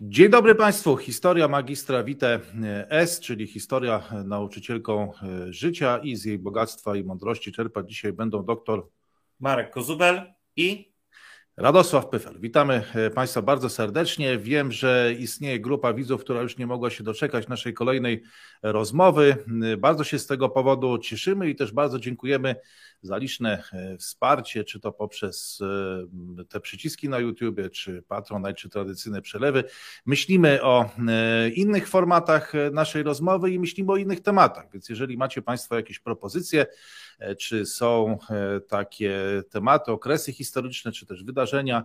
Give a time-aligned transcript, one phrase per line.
[0.00, 0.96] Dzień dobry Państwu.
[0.96, 2.40] Historia magistra Vite
[2.88, 5.12] S, czyli historia nauczycielką
[5.48, 8.88] życia i z jej bogactwa i mądrości czerpać dzisiaj będą doktor
[9.40, 10.92] Marek Kozubel i
[11.58, 12.40] Radosław Pyfel.
[12.40, 12.82] Witamy
[13.14, 14.38] Państwa bardzo serdecznie.
[14.38, 18.22] Wiem, że istnieje grupa widzów, która już nie mogła się doczekać naszej kolejnej
[18.62, 19.36] rozmowy.
[19.78, 22.56] Bardzo się z tego powodu cieszymy i też bardzo dziękujemy
[23.02, 25.60] za liczne e, wsparcie, czy to poprzez
[26.38, 29.64] e, te przyciski na YouTubie, czy Patronite, czy tradycyjne przelewy.
[30.06, 35.42] Myślimy o e, innych formatach naszej rozmowy i myślimy o innych tematach, więc jeżeli macie
[35.42, 36.66] Państwo jakieś propozycje,
[37.38, 38.18] czy są
[38.68, 41.84] takie tematy, okresy historyczne, czy też wydarzenia,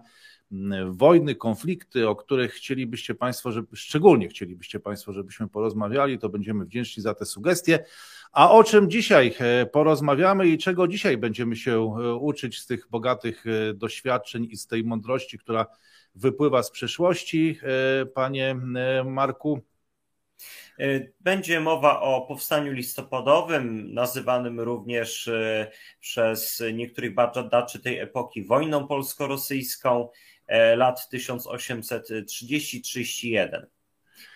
[0.89, 7.03] wojny, konflikty, o których chcielibyście Państwo, żeby, szczególnie chcielibyście Państwo, żebyśmy porozmawiali, to będziemy wdzięczni
[7.03, 7.85] za te sugestie.
[8.31, 12.87] A o czym dzisiaj e, porozmawiamy i czego dzisiaj będziemy się e, uczyć z tych
[12.89, 15.65] bogatych e, doświadczeń i z tej mądrości, która
[16.15, 17.59] wypływa z przeszłości,
[18.13, 18.55] panie
[19.05, 19.61] Marku?
[21.19, 25.29] Będzie mowa o powstaniu listopadowym, nazywanym również
[25.99, 30.09] przez niektórych badaczy tej epoki wojną polsko-rosyjską
[30.75, 33.65] lat 1830-31.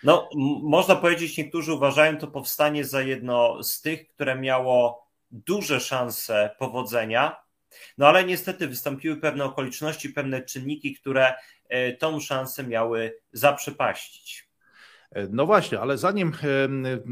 [0.02, 0.28] No,
[0.62, 7.36] można powiedzieć, niektórzy uważają to powstanie za jedno z tych, które miało duże szanse powodzenia,
[7.98, 11.34] no ale niestety wystąpiły pewne okoliczności, pewne czynniki, które
[11.68, 14.45] e, tą szansę miały zaprzepaścić.
[15.30, 16.32] No właśnie, ale zanim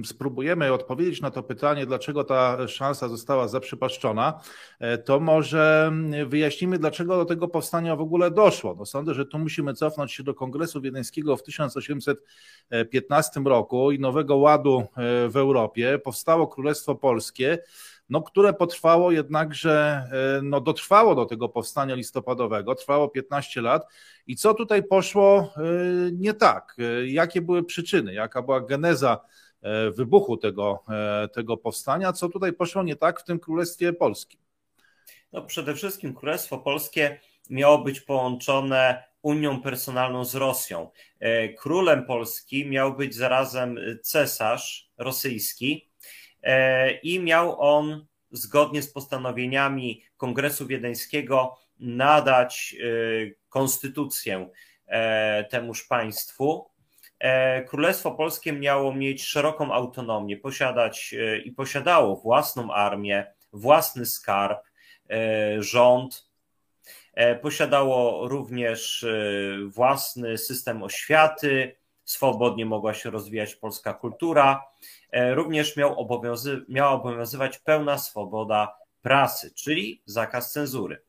[0.05, 4.41] spróbujemy odpowiedzieć na to pytanie, dlaczego ta szansa została zaprzepaszczona,
[4.81, 5.93] e, to może
[6.27, 8.75] wyjaśnimy, dlaczego do tego powstania w ogóle doszło.
[8.79, 14.37] No sądzę, że tu musimy cofnąć się do Kongresu Wiedeńskiego w 1815 roku i Nowego
[14.37, 14.85] Ładu e,
[15.29, 15.99] w Europie.
[15.99, 17.59] Powstało Królestwo Polskie
[18.15, 20.05] no, które potrwało jednakże,
[20.39, 23.87] e, no, dotrwało do tego powstania listopadowego, trwało 15 lat.
[24.27, 25.63] I co tutaj poszło e,
[26.13, 26.77] nie tak?
[26.79, 28.15] E, jakie były przyczyny?
[28.15, 29.21] Jaka była geneza
[29.97, 30.85] wybuchu tego,
[31.33, 32.13] tego powstania?
[32.13, 34.41] Co tutaj poszło nie tak w tym Królestwie Polskim?
[35.33, 40.91] No, przede wszystkim Królestwo Polskie miało być połączone Unią Personalną z Rosją.
[41.59, 45.91] Królem Polski miał być zarazem cesarz rosyjski,
[47.03, 52.87] i miał on zgodnie z postanowieniami Kongresu Wiedeńskiego nadać e,
[53.49, 54.49] konstytucję
[54.87, 56.75] e, temuż państwu.
[57.69, 64.59] Królestwo Polskie miało mieć szeroką autonomię, posiadać i posiadało własną armię, własny skarb,
[65.59, 66.31] rząd.
[67.43, 69.07] Posiadało również
[69.67, 74.65] własny system oświaty, swobodnie mogła się rozwijać polska kultura.
[75.15, 81.03] E, również miał obowiązy, miała obowiązywać pełna swoboda prasy, czyli zakaz cenzury.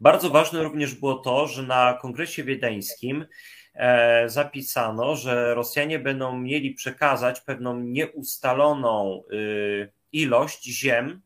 [0.00, 3.26] Bardzo ważne również było to, że na kongresie wiedeńskim
[3.74, 11.22] e, zapisano, że Rosjanie będą mieli przekazać pewną nieustaloną y, ilość ziem,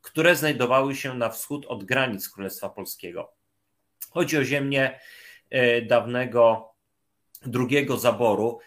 [0.00, 3.32] które znajdowały się na wschód od granic Królestwa Polskiego.
[4.10, 5.00] Chodzi o ziemię
[5.50, 6.72] e, dawnego
[7.42, 8.58] drugiego zaboru.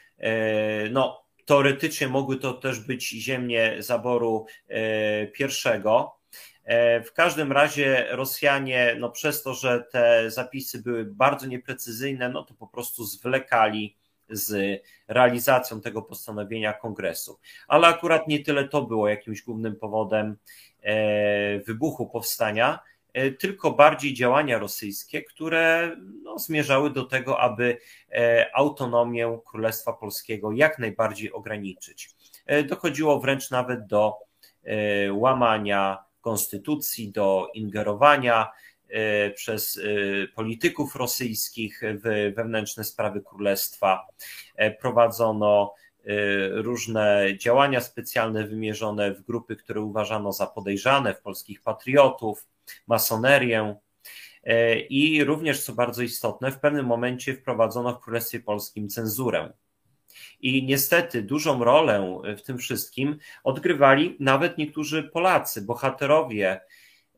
[0.91, 6.22] No, Teoretycznie mogły to też być ziemie zaboru e, pierwszego.
[6.63, 12.44] E, w każdym razie Rosjanie, no przez to, że te zapisy były bardzo nieprecyzyjne, no
[12.44, 13.97] to po prostu zwlekali
[14.29, 17.40] z realizacją tego postanowienia kongresu.
[17.68, 20.38] Ale akurat nie tyle to było jakimś głównym powodem
[20.81, 22.79] e, wybuchu powstania,
[23.39, 27.77] tylko bardziej działania rosyjskie, które no, zmierzały do tego, aby
[28.11, 32.09] e, autonomię Królestwa Polskiego jak najbardziej ograniczyć.
[32.45, 34.13] E, dochodziło wręcz nawet do
[35.11, 38.51] łamania konstytucji, do ingerowania
[39.35, 39.81] przez
[40.35, 44.07] polityków rosyjskich w wewnętrzne sprawy królestwa.
[44.81, 45.73] Prowadzono
[46.51, 52.47] różne działania specjalne wymierzone w grupy, które uważano za podejrzane, w polskich patriotów
[52.87, 53.75] masonerię.
[54.43, 59.53] E, I również, co bardzo istotne, w pewnym momencie wprowadzono w Królestwie Polskim cenzurę.
[60.40, 66.61] I niestety dużą rolę w tym wszystkim odgrywali nawet niektórzy Polacy, bohaterowie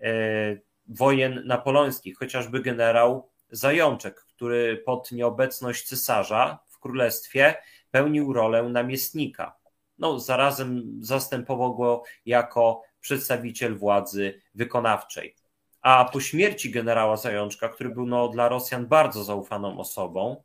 [0.02, 0.58] e,
[0.88, 7.56] wojen napoleońskich, chociażby generał Zajączek, który pod nieobecność cesarza w królestwie
[7.92, 9.56] pełnił rolę namiestnika.
[9.98, 15.36] No, zarazem zastępował go jako przedstawiciel władzy wykonawczej.
[15.84, 20.44] A po śmierci generała Zajączka, który był no, dla Rosjan bardzo zaufaną osobą,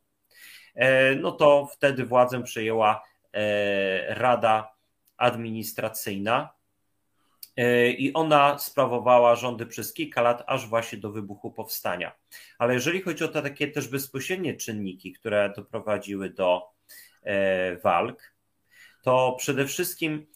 [0.75, 3.03] e, no to wtedy władzę przejęła
[3.33, 4.75] e, Rada
[5.17, 6.59] Administracyjna,
[7.99, 12.13] i ona sprawowała rządy przez kilka lat, aż właśnie do wybuchu powstania.
[12.59, 16.63] Ale jeżeli chodzi o te takie też bezpośrednie czynniki, które doprowadziły do
[17.85, 18.35] walk,
[19.03, 20.27] to przede wszystkim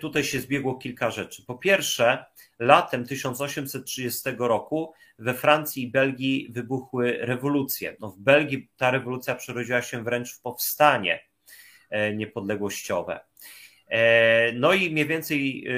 [0.00, 1.44] tutaj się zbiegło kilka rzeczy.
[1.46, 2.24] Po pierwsze,
[2.58, 7.96] latem 1830 roku we Francji i Belgii wybuchły rewolucje.
[8.00, 11.20] No w Belgii ta rewolucja przerodziła się wręcz w powstanie
[11.90, 13.20] e, niepodległościowe.
[13.88, 15.72] E, no i mniej więcej e,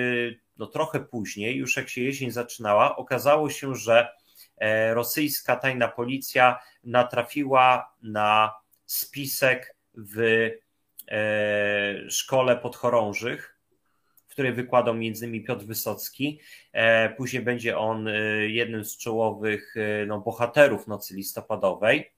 [0.56, 4.08] no trochę później, już jak się jesień zaczynała, okazało się, że
[4.92, 8.54] rosyjska tajna policja natrafiła na
[8.86, 10.50] spisek w
[12.08, 13.57] szkole podchorążych,
[14.38, 15.44] której wykładał m.in.
[15.44, 16.40] Piotr Wysocki.
[16.72, 18.12] E, później będzie on e,
[18.48, 22.12] jednym z czołowych e, no, bohaterów nocy listopadowej.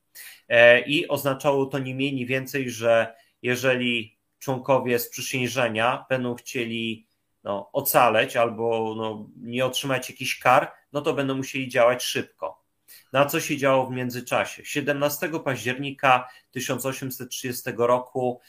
[0.87, 7.07] I oznaczało to nie mniej, nie więcej, że jeżeli członkowie sprzysiężenia będą chcieli
[7.45, 12.65] no, ocaleć albo no, nie otrzymać jakichś kar, no to będą musieli działać szybko.
[13.13, 14.65] Na co się działo w międzyczasie?
[14.65, 18.41] 17 października 1830 roku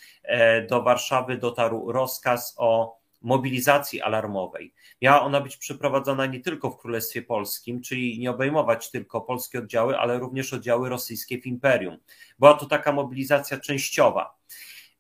[0.70, 4.74] do Warszawy dotarł rozkaz o mobilizacji alarmowej.
[5.02, 9.98] Miała ona być przeprowadzona nie tylko w Królestwie Polskim, czyli nie obejmować tylko polskie oddziały,
[9.98, 11.98] ale również oddziały rosyjskie w imperium.
[12.40, 14.38] Była to taka mobilizacja częściowa,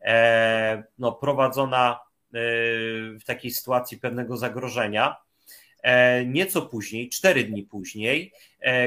[0.01, 2.37] e, no, prowadzona e,
[3.19, 5.15] w takiej sytuacji pewnego zagrożenia.
[5.83, 8.33] E, nieco później, cztery dni później,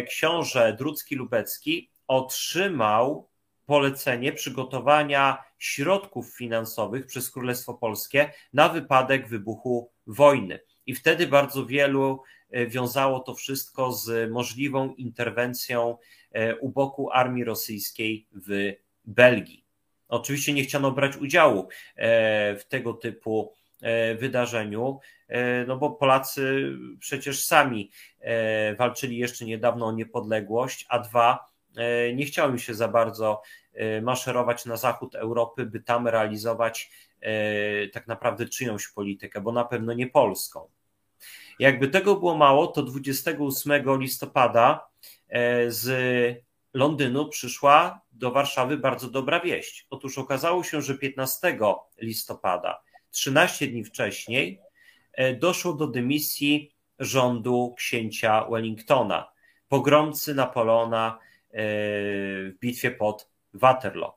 [0.08, 3.28] książę Drucki Lubecki otrzymał
[3.66, 10.60] polecenie przygotowania środków finansowych przez Królestwo Polskie na wypadek wybuchu wojny.
[10.86, 15.98] I wtedy bardzo wielu e, wiązało to wszystko z możliwą interwencją
[16.32, 18.72] e, u boku armii rosyjskiej w
[19.04, 19.64] Belgii.
[20.08, 23.52] Oczywiście nie chciano brać udziału e, w tego typu
[24.18, 24.98] wydarzeniu,
[25.66, 27.90] no bo Polacy przecież sami
[28.78, 31.53] walczyli jeszcze niedawno o niepodległość, a dwa,
[32.14, 33.42] nie chciałem się za bardzo
[33.72, 36.90] e, maszerować na zachód Europy, by tam realizować
[37.20, 40.68] e, tak naprawdę czyjąś politykę, bo na pewno nie polską.
[41.58, 44.86] Jakby tego było mało, to 28 listopada
[45.28, 46.44] e, z
[46.74, 49.86] Londynu przyszła do Warszawy bardzo dobra wieść.
[49.90, 51.58] Otóż okazało się, że 15
[51.98, 54.60] listopada, 13 dni wcześniej,
[55.40, 59.32] doszło do dymisji rządu księcia Wellingtona,
[59.68, 61.18] pogromcy Napoleona
[61.54, 64.12] w bitwie pod Waterloo.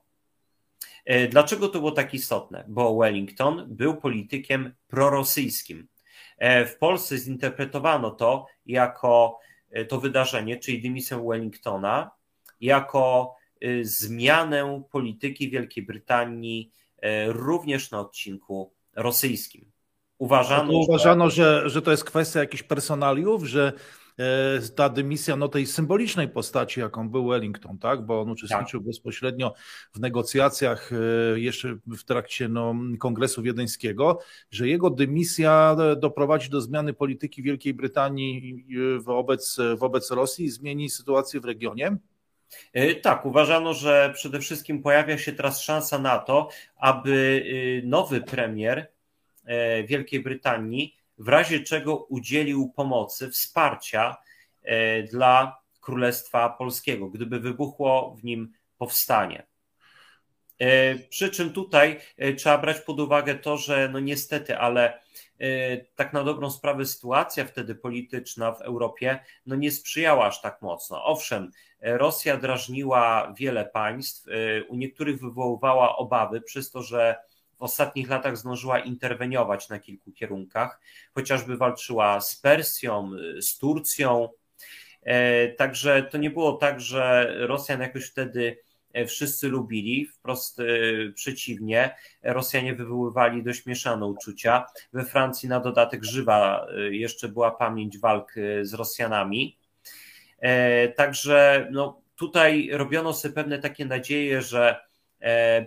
[1.06, 2.64] E, dlaczego to było tak istotne?
[2.68, 5.88] Bo Wellington był politykiem prorosyjskim.
[6.38, 9.40] E, w Polsce zinterpretowano to jako
[9.70, 12.12] e, to wydarzenie, czyli dymisję Wellingtona,
[12.62, 13.36] jako
[13.82, 16.72] zmianę polityki Wielkiej Brytanii
[17.28, 19.72] również na odcinku rosyjskim.
[20.18, 24.07] Uważano, no uważano że, że to jest kwestia jakichś personaliów, że E,
[24.76, 28.06] ta dymisja no, tej symbolicznej postaci, jaką był Wellington, tak?
[28.06, 28.88] bo on uczestniczył tak.
[28.88, 29.54] bezpośrednio
[29.94, 34.20] w negocjacjach e, jeszcze w trakcie no, Kongresu Wiedeńskiego,
[34.52, 38.66] że jego dymisja doprowadzi do zmiany polityki Wielkiej Brytanii
[39.00, 41.98] wobec, wobec Rosji i zmieni sytuację w regionie?
[42.74, 47.44] E, tak, uważano, że przede wszystkim pojawia się teraz szansa na to, aby
[47.84, 48.88] nowy premier
[49.88, 54.18] Wielkiej Brytanii w razie czego udzielił pomocy, wsparcia
[54.64, 59.48] e, dla Królestwa Polskiego, gdyby wybuchło w nim powstanie.
[60.60, 65.08] E, przy czym tutaj e, trzeba brać pod uwagę to, że no niestety, ale
[65.96, 71.04] tak na dobrą sprawę sytuacja wtedy polityczna w Europie no nie sprzyjała aż tak mocno.
[71.04, 74.26] Owszem, Rosja drażniła wiele państw,
[74.68, 77.16] u niektórych wywoływała obawy przez to, że
[77.60, 80.80] w ostatnich latach zdążyła interweniować na kilku kierunkach,
[81.14, 83.12] chociażby walczyła z Persją,
[83.42, 84.30] z Turcją.
[85.04, 88.58] E, także to nie było tak, że Rosjan jakoś wtedy
[88.94, 90.64] e, wszyscy lubili, wprost e,
[91.16, 91.96] przeciwnie.
[92.24, 94.66] Rosjanie wywoływali dość mieszane uczucia.
[94.94, 99.58] We Francji na dodatek żywa jeszcze była pamięć walk z Rosjanami.
[100.96, 104.87] Także no, tutaj robiono sobie pewne takie nadzieje, że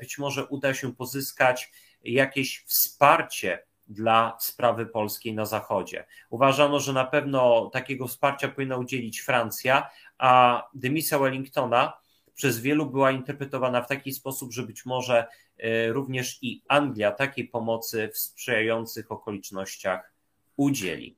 [0.01, 1.73] być może uda się pozyskać
[2.05, 6.05] jakieś wsparcie dla sprawy polskiej na Zachodzie.
[6.31, 11.93] Uważano, że na pewno takiego wsparcia powinna udzielić Francja, a dymisja Wellingtona
[12.35, 15.27] przez wielu była interpretowana w taki sposób, że być może
[15.59, 20.13] e, również i Anglia takiej pomocy w sprzyjających okolicznościach
[20.57, 21.17] udzieli.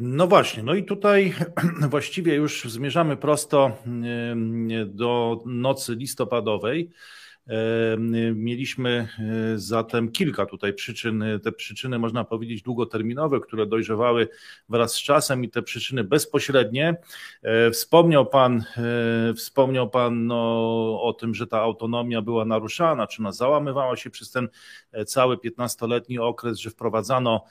[0.00, 1.34] No właśnie, no i tutaj
[1.90, 3.76] właściwie już zmierzamy prosto
[4.86, 6.90] do nocy listopadowej.
[8.34, 9.08] Mieliśmy
[9.56, 11.24] zatem kilka tutaj przyczyn.
[11.42, 14.28] Te przyczyny, można powiedzieć, długoterminowe, które dojrzewały
[14.68, 16.96] wraz z czasem i te przyczyny bezpośrednie.
[17.72, 18.64] Wspomniał Pan,
[19.36, 24.30] wspomniał Pan no, o tym, że ta autonomia była naruszana, czy ona załamywała się przez
[24.30, 24.48] ten
[25.06, 27.44] cały 15-letni okres, że wprowadzano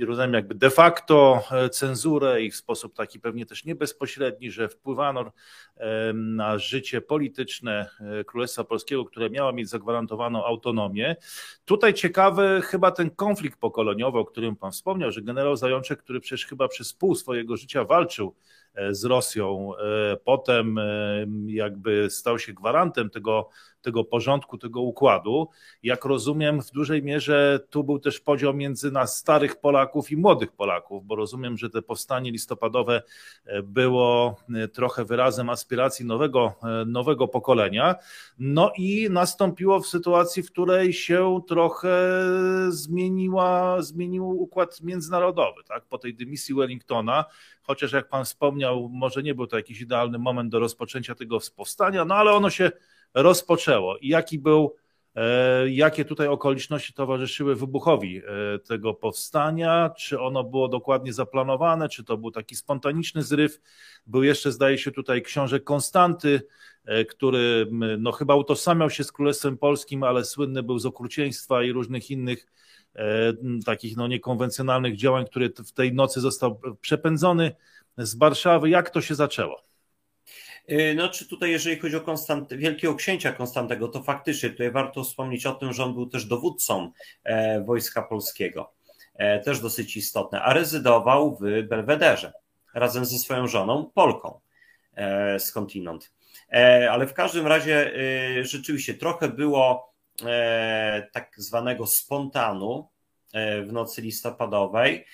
[0.00, 4.68] rozumiem, jakby de facto e, cenzurę i w sposób taki pewnie też nie bezpośredni, że
[4.68, 5.32] wpływano
[6.14, 11.16] na życie polityczne e, Królestwa Polskiego, które miało mieć zagwarantowaną autonomię.
[11.64, 16.46] Tutaj ciekawy chyba ten konflikt pokoleniowy, o którym Pan wspomniał, że generał Zajączek, który przecież
[16.46, 18.34] chyba przez pół swojego życia walczył
[18.74, 19.72] e, z Rosją,
[20.24, 20.76] potem
[21.46, 23.48] jakby stał się gwarantem tego
[23.86, 25.48] tego porządku, tego układu.
[25.82, 30.52] Jak rozumiem, w dużej mierze tu był też podział między nas starych Polaków i młodych
[30.52, 33.02] Polaków, bo rozumiem, że te powstanie listopadowe
[33.44, 37.94] e, było e, trochę wyrazem aspiracji nowego, e, nowego pokolenia.
[38.38, 41.96] No i nastąpiło w sytuacji, w której się trochę
[42.68, 45.64] zmieniła, zmienił układ międzynarodowy.
[45.68, 45.84] Tak?
[45.84, 47.24] Po tej dymisji Wellingtona,
[47.62, 52.04] chociaż jak pan wspomniał, może nie był to jakiś idealny moment do rozpoczęcia tego powstania,
[52.04, 52.70] no ale ono się
[53.14, 54.74] rozpoczęło i jaki był,
[55.14, 58.22] e, jakie tutaj okoliczności towarzyszyły wybuchowi e,
[58.58, 63.60] tego powstania, czy ono było dokładnie zaplanowane, czy to był taki spontaniczny zryw.
[64.06, 66.42] Był jeszcze, zdaje się, tutaj książę Konstanty,
[66.84, 67.66] e, który
[67.98, 72.46] no, chyba utożsamiał się z Królestwem Polskim, ale słynny był z okrucieństwa i różnych innych
[73.64, 77.52] takich no, niekonwencjonalnych działań, który w tej nocy został przepędzony
[77.98, 78.70] z Warszawy.
[78.70, 79.62] Jak to się zaczęło?
[80.70, 85.04] Y, no, czy tutaj, jeżeli chodzi o Konstant, Wielkiego Księcia Konstantego, to faktycznie tutaj warto
[85.04, 86.92] wspomnieć o tym, że on był też dowódcą
[87.24, 88.72] e, Wojska Polskiego.
[89.14, 92.32] E, też dosyć istotne, a rezydował w Belwederze
[92.74, 94.40] razem ze swoją żoną, Polką
[94.94, 96.12] e, skądinąd.
[96.90, 97.92] Ale w każdym razie
[98.42, 99.92] rzeczywiście trochę było
[101.12, 102.88] tak zwanego spontanu
[103.66, 105.06] w nocy listopadowej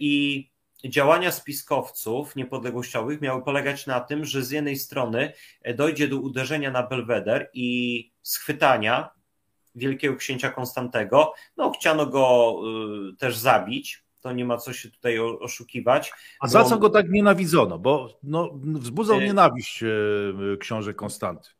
[0.00, 0.50] i
[0.84, 6.70] działania spiskowców niepodległościowych miały polegać na tym, że z jednej strony e, dojdzie do uderzenia
[6.70, 9.10] na Belweder i schwytania
[9.74, 11.32] wielkiego księcia Konstantego.
[11.56, 12.54] No, chciano go
[13.12, 14.04] y, też zabić.
[14.20, 16.12] To nie ma co się tutaj oszukiwać.
[16.40, 17.78] A za co go tak nienawidzono?
[17.78, 19.86] Bo no, wzbudzał e, nienawiść e,
[20.60, 21.50] książę Konstanty.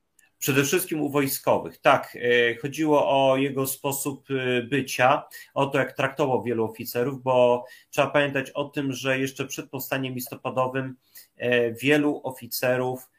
[0.45, 1.79] Przede wszystkim u wojskowych.
[1.79, 5.23] Tak, e, chodziło o jego sposób e, bycia,
[5.55, 10.15] o to, jak traktował wielu oficerów, bo trzeba pamiętać o tym, że jeszcze przed powstaniem
[10.15, 10.97] listopadowym
[11.37, 13.11] e, wielu oficerów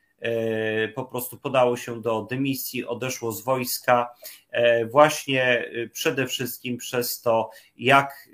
[0.95, 4.15] po prostu podało się do dymisji, odeszło z wojska,
[4.91, 8.29] właśnie przede wszystkim przez to, jak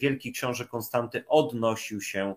[0.00, 2.34] wielki książę Konstanty odnosił się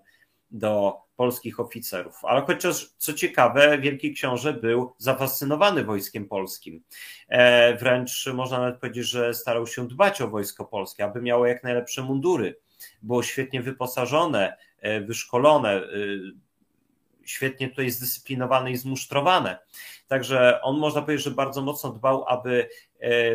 [0.51, 2.25] do polskich oficerów.
[2.25, 6.83] Ale chociaż, co ciekawe, Wielki Książę był zafascynowany wojskiem polskim.
[7.27, 11.63] E, wręcz można nawet powiedzieć, że starał się dbać o wojsko polskie, aby miało jak
[11.63, 12.59] najlepsze mundury.
[13.01, 15.87] Było świetnie wyposażone, e, wyszkolone, e,
[17.25, 19.59] świetnie tutaj zdyscyplinowane i zmusztrowane.
[20.07, 22.69] Także on można powiedzieć, że bardzo mocno dbał, aby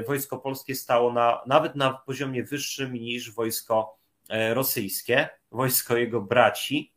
[0.07, 3.99] wojsko polskie stało na, nawet na poziomie wyższym niż wojsko
[4.55, 6.96] rosyjskie, wojsko jego braci,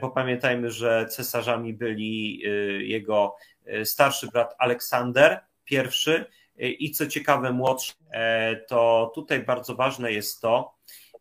[0.00, 7.06] bo pamiętajmy, że cesarzami byli y, jego y, starszy brat Aleksander I y, i co
[7.06, 10.74] ciekawe młodszy, e, to tutaj bardzo ważne jest to,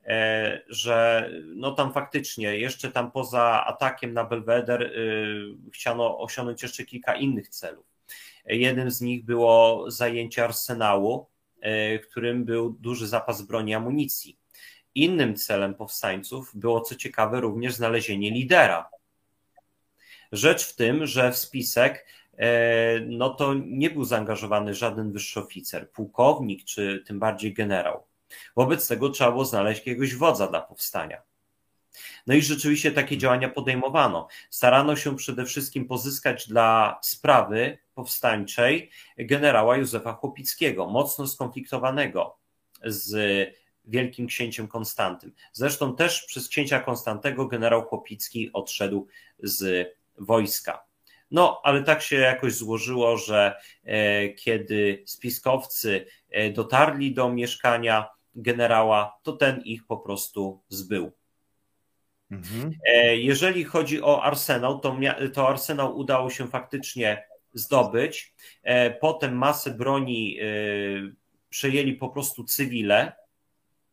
[0.05, 4.93] e, że no tam faktycznie jeszcze tam poza atakiem na Belweder
[5.73, 7.85] chciano osiągnąć jeszcze kilka innych celów.
[8.45, 11.27] Jednym z nich było zajęcie arsenału,
[12.03, 14.38] którym był duży zapas broni i amunicji.
[14.95, 18.89] Innym celem powstańców było, co ciekawe, również znalezienie lidera.
[20.31, 22.05] Rzecz w tym, że w spisek
[22.37, 28.03] e, no to nie był zaangażowany żaden wyższy oficer, pułkownik czy tym bardziej generał.
[28.55, 31.21] Wobec tego trzeba było znaleźć jakiegoś wodza dla powstania.
[32.27, 34.27] No i rzeczywiście takie działania podejmowano.
[34.49, 42.37] Starano się przede wszystkim pozyskać dla sprawy powstańczej generała Józefa Chłopickiego, mocno skonfliktowanego
[42.83, 43.13] z
[43.89, 45.31] wielkim księciem Konstantym.
[45.53, 49.07] Zresztą też przez księcia Konstantego generał Chłopicki odszedł
[49.39, 50.89] z wojska.
[51.31, 59.19] No, ale tak się jakoś złożyło, że e, kiedy spiskowcy e, dotarli do mieszkania generała,
[59.23, 61.11] to ten ich po prostu zbył.
[62.31, 62.73] Mhm.
[62.85, 64.97] E, jeżeli chodzi o arsenał, to,
[65.33, 68.33] to arsenał udało się faktycznie zdobyć.
[69.01, 70.39] Potem masę broni
[71.49, 73.11] przejęli po prostu cywile,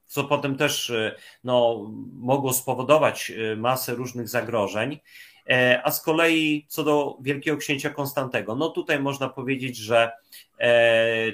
[0.07, 4.99] co potem też e, no, mogło spowodować e, masę różnych zagrożeń.
[5.83, 10.13] A z kolei co do Wielkiego Księcia Konstantego, no tutaj można powiedzieć, że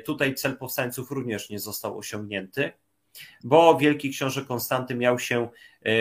[0.05, 2.73] tutaj cel powstańców również nie został osiągnięty,
[3.45, 5.49] bo Wielki Książę Konstanty miał się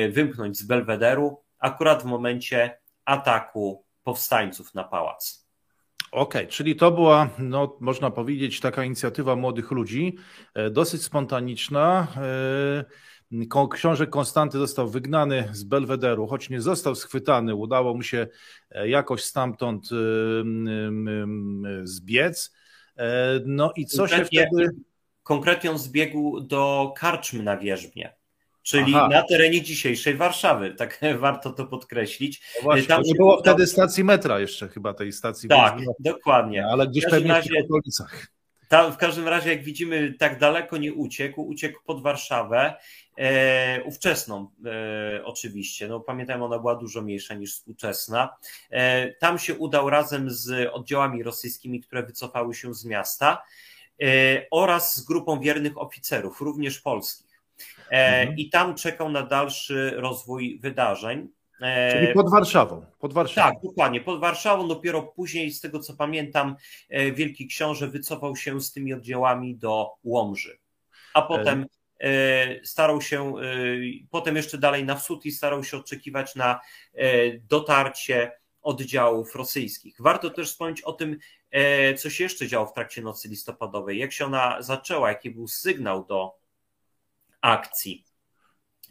[0.10, 5.41] wymknąć z Belwederu akurat w momencie ataku powstańców na pałac.
[6.12, 10.18] Okej, okay, czyli to była, no, można powiedzieć, taka inicjatywa młodych ludzi,
[10.54, 12.08] e, dosyć spontaniczna.
[12.18, 18.28] E, książę Konstanty został wygnany z Belwederu, choć nie został schwytany, udało mu się
[18.72, 19.90] e, jakoś stamtąd
[21.84, 22.54] zbiec.
[23.46, 24.70] No i co konkretnie, się wtedy.
[25.24, 28.21] Konkretnie on zbiegł do karczmy na wierzbie
[28.64, 29.08] czyli Aha.
[29.08, 30.76] na terenie dzisiejszej Warszawy.
[30.76, 32.42] Tak warto to podkreślić.
[32.58, 35.50] No właśnie, Tam nie było wtedy stacji metra jeszcze chyba tej stacji.
[35.50, 36.66] Tak, dokładnie.
[36.66, 38.28] Ale gdzieś pewnie razie, w okolicach.
[38.72, 42.74] Tam, w każdym razie, jak widzimy, tak daleko nie uciekł, uciekł pod Warszawę,
[43.18, 48.36] e, ówczesną e, oczywiście, no pamiętajmy, ona była dużo mniejsza niż współczesna.
[48.70, 53.44] E, tam się udał razem z oddziałami rosyjskimi, które wycofały się z miasta
[54.02, 54.06] e,
[54.52, 57.31] oraz z grupą wiernych oficerów, również polskich.
[57.92, 58.38] E, mhm.
[58.38, 61.28] I tam czekał na dalszy rozwój wydarzeń.
[61.62, 62.86] E, Czyli pod Warszawą.
[63.00, 63.52] Pod Warszawą.
[63.52, 64.02] Tak, dokładnie.
[64.02, 66.56] Pod Warszawą dopiero później, z tego co pamiętam,
[66.90, 70.58] e, Wielki Książę wycofał się z tymi oddziałami do Łomży.
[71.14, 71.66] A potem
[72.64, 73.34] starał się,
[74.10, 76.60] potem jeszcze dalej na wschód i starał się oczekiwać na
[77.50, 78.32] dotarcie
[78.62, 79.96] oddziałów rosyjskich.
[80.00, 81.18] Warto też wspomnieć o tym,
[81.98, 86.06] co się jeszcze działo w trakcie nocy listopadowej, jak się ona zaczęła, jaki był sygnał
[86.06, 86.41] do
[87.42, 88.06] akcji.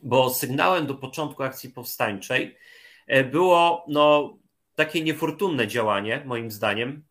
[0.03, 2.59] Bo sygnałem do początku akcji powstańczej
[3.07, 4.39] e, było no,
[4.75, 7.05] takie niefortunne działanie, moim zdaniem.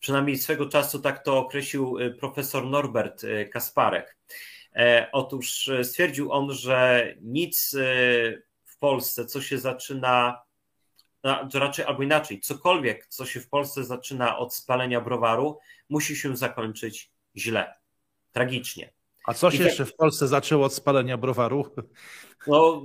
[0.00, 4.18] Przynajmniej swego czasu tak to określił e, profesor Norbert e, Kasparek.
[5.12, 7.76] Otóż stwierdził on, że nic
[8.64, 10.42] w Polsce, co się zaczyna,
[11.54, 17.10] raczej albo inaczej, cokolwiek, co się w Polsce zaczyna od spalenia browaru, musi się zakończyć
[17.36, 17.74] źle,
[18.32, 18.92] tragicznie.
[19.28, 21.64] A co się jeszcze w Polsce zaczęło od spalenia browaru?
[22.46, 22.82] No,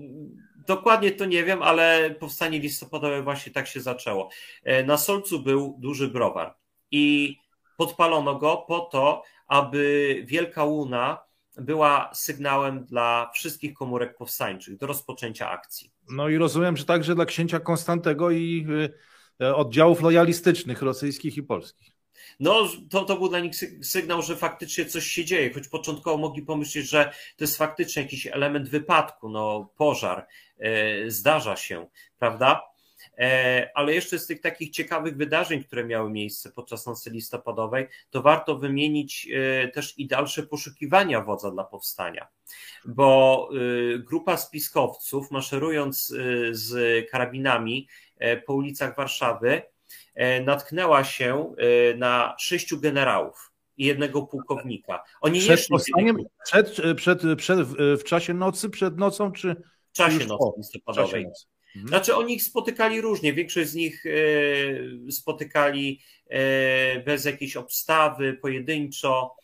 [0.68, 4.30] dokładnie to nie wiem, ale powstanie listopadowe właśnie tak się zaczęło.
[4.64, 6.56] E, na Solcu był duży browar
[6.92, 7.36] i
[7.78, 11.24] podpalono go po to, aby Wielka Łuna
[11.58, 15.92] była sygnałem dla wszystkich komórek powstańczych do rozpoczęcia akcji.
[16.10, 18.68] No i rozumiem, że także dla księcia Konstantego i
[19.42, 21.93] e, oddziałów lojalistycznych rosyjskich i polskich.
[22.40, 26.42] No, to, to był dla nich sygnał, że faktycznie coś się dzieje, choć początkowo mogli
[26.42, 30.28] pomyśleć, że to jest faktycznie jakiś element wypadku, no, pożar,
[30.60, 31.88] e, zdarza się,
[32.20, 32.74] prawda?
[33.18, 38.22] E, ale jeszcze z tych takich ciekawych wydarzeń, które miały miejsce podczas nocy listopadowej, to
[38.22, 42.28] warto wymienić e, też i dalsze poszukiwania wodza dla powstania,
[42.86, 43.50] bo
[43.96, 49.62] e, grupa spiskowców, maszerując e, z karabinami e, po ulicach Warszawy,
[50.46, 55.04] natknęła się e, na sześciu generałów i jednego pułkownika.
[55.22, 59.56] Oni przed powstaniem, przed, przed, przed, w czasie nocy, przed nocą, czy
[59.92, 61.26] w czasie nocy listopadowej.
[61.76, 61.88] Mhm.
[61.88, 66.02] Znaczy oni ich spotykali różnie, większość z nich e, spotykali
[67.06, 69.36] bez jakiejś obstawy, pojedynczo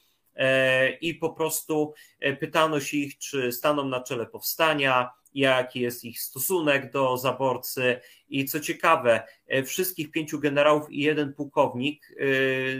[1.01, 1.93] i po prostu
[2.39, 8.45] pytano się ich, czy staną na czele powstania, jaki jest ich stosunek do zaborcy i
[8.45, 12.23] co ciekawe, e, wszystkich pięciu generałów i jeden pułkownik e,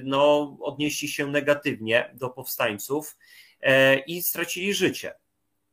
[0.03, 3.17] no, odnieśli się negatywnie do powstańców
[3.61, 5.13] e, i stracili życie.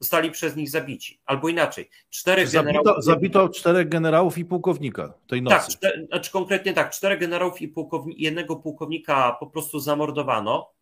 [0.00, 1.20] Zostali przez nich zabici.
[1.26, 3.04] Albo inaczej, czterech zabito, generałów.
[3.04, 5.56] Zabito czterech generałów i pułkownika tej nocy.
[5.56, 10.76] Tak, czter, znaczy konkretnie tak, czterech generałów i pułkowni, jednego pułkownika po prostu zamordowano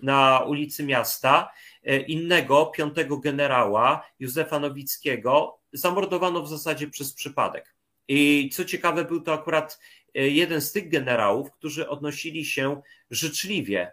[0.00, 1.50] na ulicy miasta.
[1.86, 7.74] E, innego, piątego generała, Józefa Nowickiego, zamordowano w zasadzie przez przypadek.
[8.08, 9.78] I co ciekawe, był to akurat
[10.14, 13.92] e, jeden z tych generałów, którzy odnosili się życzliwie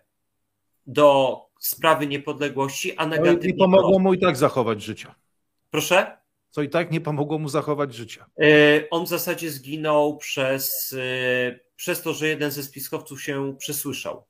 [0.86, 3.48] do sprawy niepodległości, a negatywnie.
[3.48, 5.16] Nie pomogło mu i tak zachować życia.
[5.72, 6.18] Proszę?
[6.50, 8.26] Co i tak nie pomogło mu zachować życia.
[8.42, 10.96] E, on w zasadzie zginął przez,
[11.76, 14.24] przez to, że jeden ze spiskowców się przesłyszał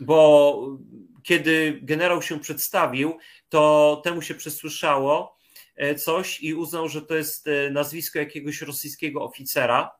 [0.00, 0.78] bo
[1.22, 5.36] kiedy generał się przedstawił, to temu się przesłyszało
[5.76, 9.90] e, coś i uznał, że to jest e, nazwisko jakiegoś rosyjskiego oficera,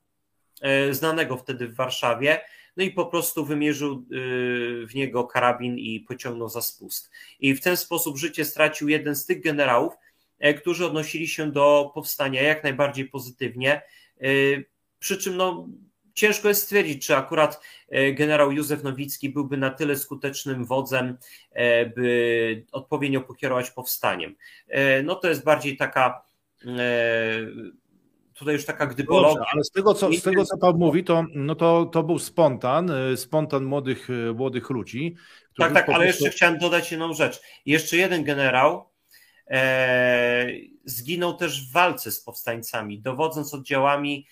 [0.60, 2.40] e, znanego wtedy w Warszawie,
[2.76, 4.06] no i po prostu wymierzył
[4.86, 7.10] w niego karabin i pociągnął za spust.
[7.40, 9.94] I w ten sposób życie stracił jeden z tych generałów,
[10.60, 13.82] którzy odnosili się do powstania jak najbardziej pozytywnie.
[14.98, 15.68] Przy czym no,
[16.20, 21.16] ciężko jest stwierdzić, czy akurat e, generał Józef Nowicki byłby na tyle skutecznym wodzem,
[21.52, 24.36] e, by odpowiednio pokierować powstaniem.
[24.68, 26.30] E, no to jest bardziej taka
[28.34, 29.44] tutaj już taka gdybologia.
[29.52, 32.92] ale z tego, co, z tego, co Pan mówi, to, no to, to był spontan,
[33.16, 35.16] spontan młodych, młodych ludzi.
[35.58, 36.24] Tak, tak, ale prostu...
[36.24, 37.40] jeszcze chciałem dodać jedną rzecz.
[37.66, 38.90] Jeszcze jeden generał
[39.50, 40.46] e,
[40.84, 44.26] zginął też w walce z powstańcami, dowodząc oddziałami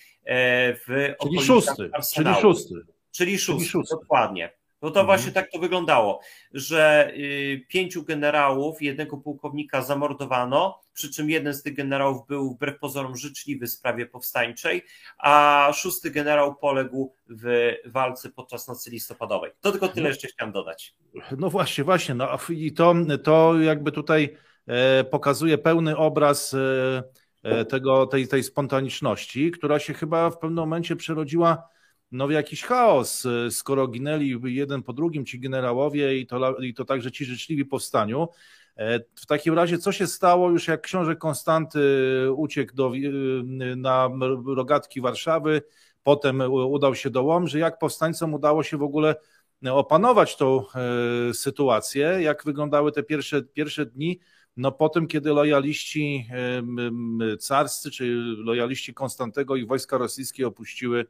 [0.87, 2.75] w czyli szósty, czyli szósty.
[3.11, 3.97] Czyli szósty, czyli szósty.
[4.01, 4.59] dokładnie.
[4.83, 5.07] No to mhm.
[5.07, 6.21] właśnie tak to wyglądało,
[6.53, 12.79] że y, pięciu generałów, jednego pułkownika zamordowano, przy czym jeden z tych generałów był wbrew
[12.79, 14.85] pozorom życzliwy w sprawie powstańczej,
[15.19, 19.51] a szósty generał poległ w walce podczas nocy listopadowej.
[19.61, 20.09] To tylko tyle no.
[20.09, 20.95] jeszcze chciałem dodać.
[21.39, 22.15] No właśnie, właśnie.
[22.15, 24.37] No i to, to jakby tutaj
[24.67, 27.03] e, pokazuje pełny obraz e, e,
[27.69, 31.69] tego, tej, tej spontaniczności, która się chyba w pewnym momencie przerodziła
[32.13, 36.75] no w jakiś chaos, e, skoro ginęli jeden po drugim ci generałowie i to, i
[36.75, 38.29] to także ci życzliwi powstaniu.
[38.77, 41.81] E, w takim razie, co się stało już jak książę Konstanty
[42.37, 44.11] uciekł do, e, na
[44.47, 45.63] rogatki Warszawy,
[46.03, 49.17] potem udał się do Łomży, jak powstańcom udało się w ogóle
[49.71, 50.65] opanować tą
[51.33, 54.21] sytuację, jak wyglądały te pierwsze, pierwsze dni,
[54.59, 56.29] no po tym, kiedy lojaliści
[57.41, 58.05] carscy, czy
[58.45, 61.07] lojaliści Konstantego i wojska rosyjskie opuściły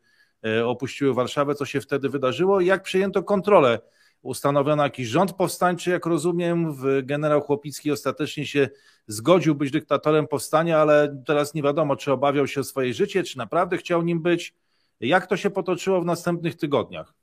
[0.46, 3.78] E, opuściły Warszawę, co się wtedy wydarzyło jak przyjęto kontrolę.
[4.22, 6.76] Ustanowiono jakiś rząd powstańczy, jak rozumiem.
[7.02, 8.68] Generał Chłopicki ostatecznie się
[9.06, 13.38] zgodził być dyktatorem powstania, ale teraz nie wiadomo, czy obawiał się o swoje życie, czy
[13.38, 14.54] naprawdę chciał nim być.
[15.00, 17.14] Jak to się potoczyło w następnych tygodniach?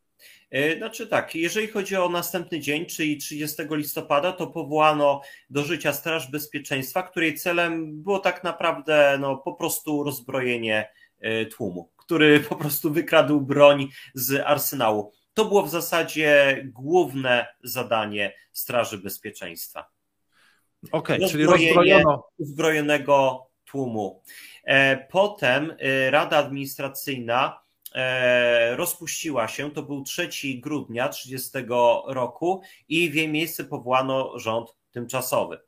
[0.56, 5.94] E, znaczy tak, jeżeli chodzi o następny dzień, czyli 30 listopada, to powołano do życia
[5.94, 10.90] Straż Bezpieczeństwa, której celem było tak naprawdę no, po prostu rozbrojenie
[11.20, 15.12] e, tłumu który po prostu wykradł broń z arsenału.
[15.34, 19.90] To było w zasadzie główne zadanie Straży Bezpieczeństwa.
[20.92, 22.28] Okej, okay, czyli rozbrojono.
[22.38, 24.22] Uzbrojonego tłumu.
[24.64, 25.76] E, potem
[26.10, 27.65] Rada Administracyjna
[28.76, 31.50] rozpuściła się, to był 3 grudnia 30
[32.08, 35.60] roku i w jej miejsce powołano rząd tymczasowy.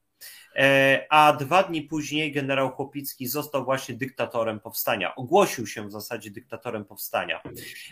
[0.57, 5.15] E, a dwa dni później generał Chłopicki został właśnie dyktatorem powstania.
[5.15, 7.41] Ogłosił się w zasadzie dyktatorem powstania.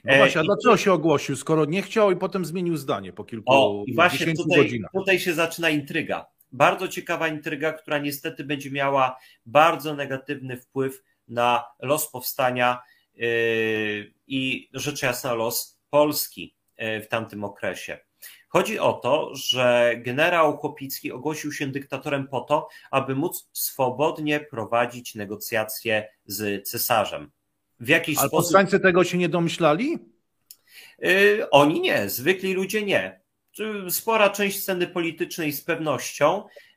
[0.04, 3.24] No właśnie, a e, dlaczego się ogłosił, skoro nie chciał i potem zmienił zdanie po
[3.24, 4.92] kilku o, i właśnie tutaj, godzinach?
[4.92, 6.26] Tutaj się zaczyna intryga.
[6.52, 12.82] Bardzo ciekawa intryga, która niestety będzie miała bardzo negatywny wpływ na los powstania
[14.28, 17.98] i rzecz jasna los Polski w tamtym okresie.
[18.48, 25.16] Chodzi o to, że generał Chłopicki ogłosił się dyktatorem po to, aby móc swobodnie prowadzić
[25.16, 27.32] negocjacje z cesarzem.
[27.80, 28.44] W jakiś Ale sposób.
[28.44, 29.98] powstańcy tego się nie domyślali?
[31.00, 33.20] Yy, oni nie, zwykli ludzie nie.
[33.90, 36.75] Spora część sceny politycznej z pewnością, yy,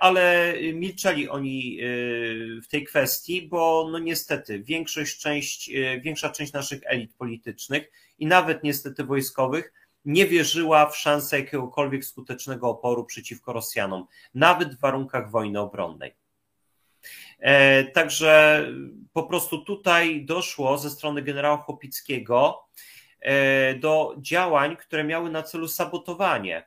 [0.00, 6.52] ale milczeli oni yy, w tej kwestii, bo no niestety większość część, yy, większa część
[6.52, 9.72] naszych elit politycznych i nawet niestety wojskowych
[10.04, 16.16] nie wierzyła w szansę jakiegokolwiek skutecznego oporu przeciwko Rosjanom, nawet w warunkach wojny obronnej.
[17.38, 18.64] E, także
[19.12, 22.68] po prostu tutaj doszło ze strony generała Chopickiego
[23.20, 26.66] e, do działań, które miały na celu sabotowanie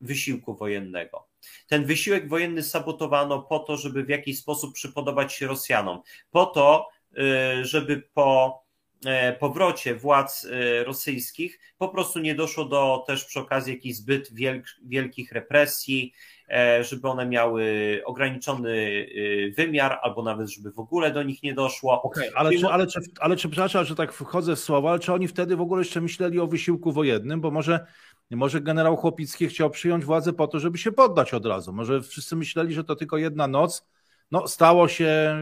[0.00, 1.31] wysiłku wojennego.
[1.68, 6.00] Ten wysiłek wojenny sabotowano po to, żeby w jakiś sposób przypodobać się Rosjanom,
[6.30, 8.62] po to, e, żeby po
[9.06, 14.30] E, powrocie władz e, rosyjskich po prostu nie doszło do też przy okazji jakichś zbyt
[14.84, 16.12] wielkich represji,
[16.48, 17.64] e, żeby one miały
[18.04, 19.06] ograniczony
[19.56, 22.02] wymiar, albo nawet, żeby w ogóle do nich nie doszło.
[22.02, 25.12] Okay, ale, czy, ale, czy, ale czy, przepraszam, że tak wchodzę w słowa, ale czy
[25.12, 27.86] oni wtedy w ogóle jeszcze myśleli o wysiłku wojennym, bo może,
[28.36, 31.72] może generał Chłopicki chciał przyjąć władzę po to, żeby się poddać od razu.
[31.72, 33.86] Może wszyscy myśleli, że to tylko jedna noc,
[34.30, 35.36] no stało się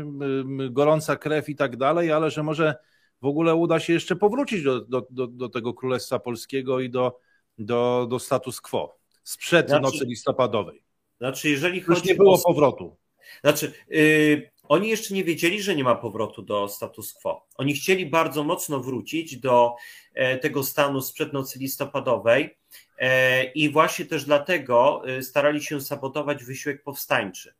[0.70, 2.74] gorąca krew i tak dalej, ale że może
[3.22, 7.18] w ogóle uda się jeszcze powrócić do, do, do, do tego Królestwa Polskiego i do,
[7.58, 10.82] do, do status quo sprzed znaczy, nocy listopadowej.
[11.18, 12.42] Znaczy, jeżeli chodzi Już nie było o...
[12.44, 12.96] powrotu.
[13.40, 17.46] Znaczy, yy, oni jeszcze nie wiedzieli, że nie ma powrotu do status quo.
[17.56, 19.74] Oni chcieli bardzo mocno wrócić do
[20.14, 22.58] e, tego stanu sprzed nocy listopadowej
[22.98, 27.54] e, i właśnie też dlatego e, starali się sabotować wysiłek powstańczy.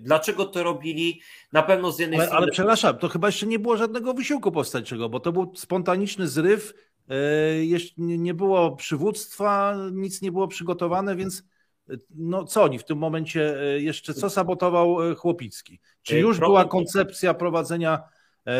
[0.00, 1.20] Dlaczego to robili?
[1.52, 2.42] Na pewno z jednej ale, strony.
[2.42, 6.74] Ale przepraszam, to chyba jeszcze nie było żadnego wysiłku powstańczego, bo to był spontaniczny zryw.
[7.96, 11.44] Nie było przywództwa, nic nie było przygotowane, więc
[12.10, 15.80] no co oni w tym momencie jeszcze, co sabotował Chłopicki?
[16.02, 18.02] Czy już była koncepcja prowadzenia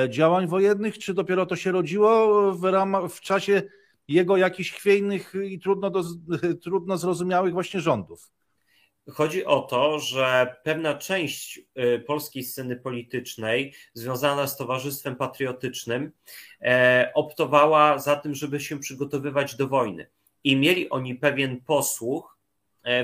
[0.08, 3.62] działań wojennych, czy dopiero to się rodziło w, ramach, w czasie
[4.08, 6.02] jego jakichś chwiejnych i trudno, do,
[6.64, 8.30] trudno zrozumiałych właśnie rządów?
[9.10, 11.60] Chodzi o to, że pewna część
[12.06, 16.12] polskiej sceny politycznej związana z Towarzystwem Patriotycznym
[16.60, 20.06] e, optowała za tym, żeby się przygotowywać do wojny.
[20.44, 22.33] I mieli oni pewien posłuch e,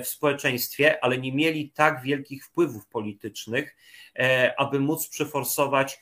[0.04, 3.76] w społeczeństwie, ale nie mieli tak wielkich wpływów politycznych,
[4.18, 6.00] e, aby móc przeforsować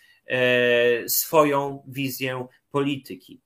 [1.07, 3.41] swoją wizję polityki.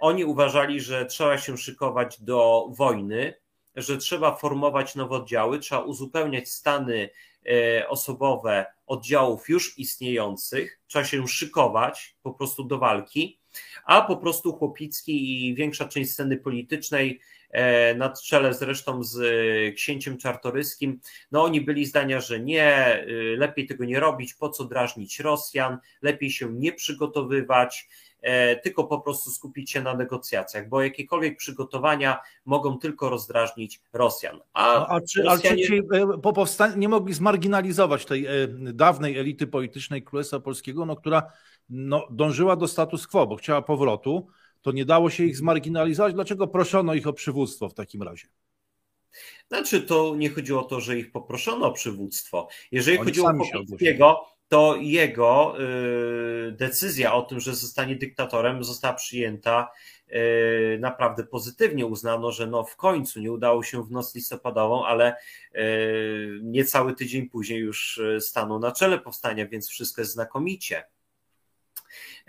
[0.00, 3.34] Oni uważali, że trzeba się szykować do wojny,
[3.76, 7.10] że trzeba formować nowe oddziały, trzeba uzupełniać stany
[7.46, 13.38] e, osobowe oddziałów już istniejących, trzeba się szykować po prostu do walki,
[13.84, 19.72] a po prostu Chłopicki i większa część sceny politycznej e, na czele zresztą z e,
[19.72, 21.00] księciem czartoryskim,
[21.32, 23.04] no oni byli zdania, że nie,
[23.36, 28.05] lepiej tego nie robić, po co drażnić Rosjan, lepiej się nie przygotowywać, E,
[28.62, 34.40] tylko po prostu skupić się na negocjacjach, bo jakiekolwiek przygotowania mogą tylko rozdrażnić Rosjan.
[34.52, 35.64] A, no, a czy, Rosjanie...
[35.64, 40.86] a czy e, po powstaniu nie mogli zmarginalizować tej e, dawnej elity politycznej Królestwa Polskiego,
[40.86, 41.32] no, która
[41.68, 44.26] no, dążyła do status quo, bo chciała powrotu,
[44.62, 46.14] to nie dało się ich zmarginalizować.
[46.14, 48.28] Dlaczego proszono ich o przywództwo w takim razie?
[49.48, 52.48] Znaczy, to nie chodziło o to, że ich poproszono o przywództwo.
[52.72, 55.56] Jeżeli Oni chodziło o Kopickiego, to jego
[56.48, 59.70] y, decyzja o tym, że zostanie dyktatorem, została przyjęta
[60.08, 61.86] y, naprawdę pozytywnie.
[61.86, 65.16] Uznano, że no w końcu nie udało się w noc listopadową, ale
[65.54, 70.84] y, niecały tydzień później już stanął na czele powstania, więc wszystko jest znakomicie.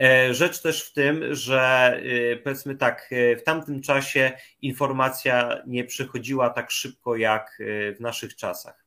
[0.02, 2.02] E, rzecz też w tym, że
[2.44, 7.58] powiedzmy tak, w tamtym czasie informacja nie przechodziła tak szybko jak
[7.96, 8.87] w naszych czasach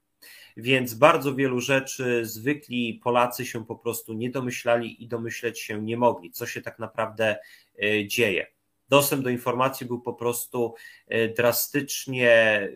[0.57, 5.97] więc bardzo wielu rzeczy zwykli Polacy się po prostu nie domyślali i domyśleć się nie
[5.97, 7.37] mogli, co się tak naprawdę
[7.83, 8.47] e, dzieje.
[8.89, 10.75] Dostęp do informacji był po prostu
[11.09, 12.69] e, drastycznie e,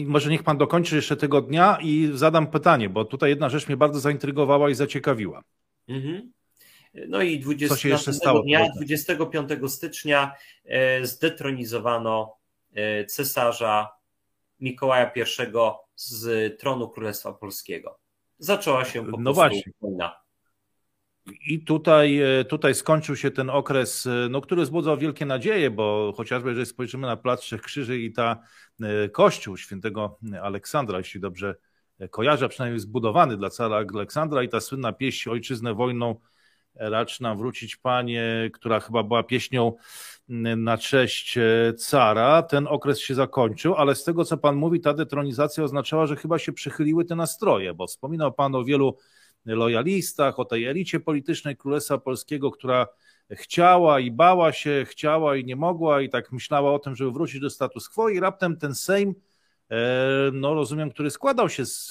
[0.06, 3.78] może niech pan dokończy jeszcze tego dnia i zadam pytanie, bo tutaj jedna rzecz mnie
[3.78, 5.44] bardzo zaintrygowała i zaciekawiła.
[5.88, 6.32] Mhm.
[7.08, 8.44] No i 20, Co się jeszcze stało?
[8.44, 12.38] Dnia, 25 stycznia e, zdetronizowano
[12.74, 13.90] e, cesarza
[14.60, 15.22] Mikołaja I
[16.06, 18.00] z tronu Królestwa Polskiego.
[18.40, 20.22] Zaczęła się po no prostu wojna.
[21.48, 26.14] I tutaj, e, tutaj skończył się ten okres, e, no, który wzbudzał wielkie nadzieje, bo
[26.18, 28.44] chociażby jeżeli spojrzymy na Plac Trzech Krzyży i ta
[28.82, 31.56] e, kościół świętego Aleksandra, jeśli dobrze
[32.12, 36.16] kojarzę, przynajmniej zbudowany dla cara Aleksandra i ta słynna pieśń Ojczyznę wojną
[36.76, 39.76] racz nam wrócić Panie, która chyba była pieśnią
[40.58, 42.44] na cześć e, cara.
[42.44, 46.40] Ten okres się zakończył, ale z tego, co Pan mówi, ta detronizacja oznaczała, że chyba
[46.40, 48.98] się przychyliły te nastroje, bo wspominał Pan o wielu
[49.46, 52.88] lojalistach, o tej elicie politycznej Królestwa Polskiego, która
[53.32, 57.42] chciała i bała się, chciała i nie mogła i tak myślała o tym, żeby wrócić
[57.42, 59.16] do status quo i raptem ten Sejm,
[59.70, 59.76] e,
[60.34, 61.90] no rozumiem, który składał się z,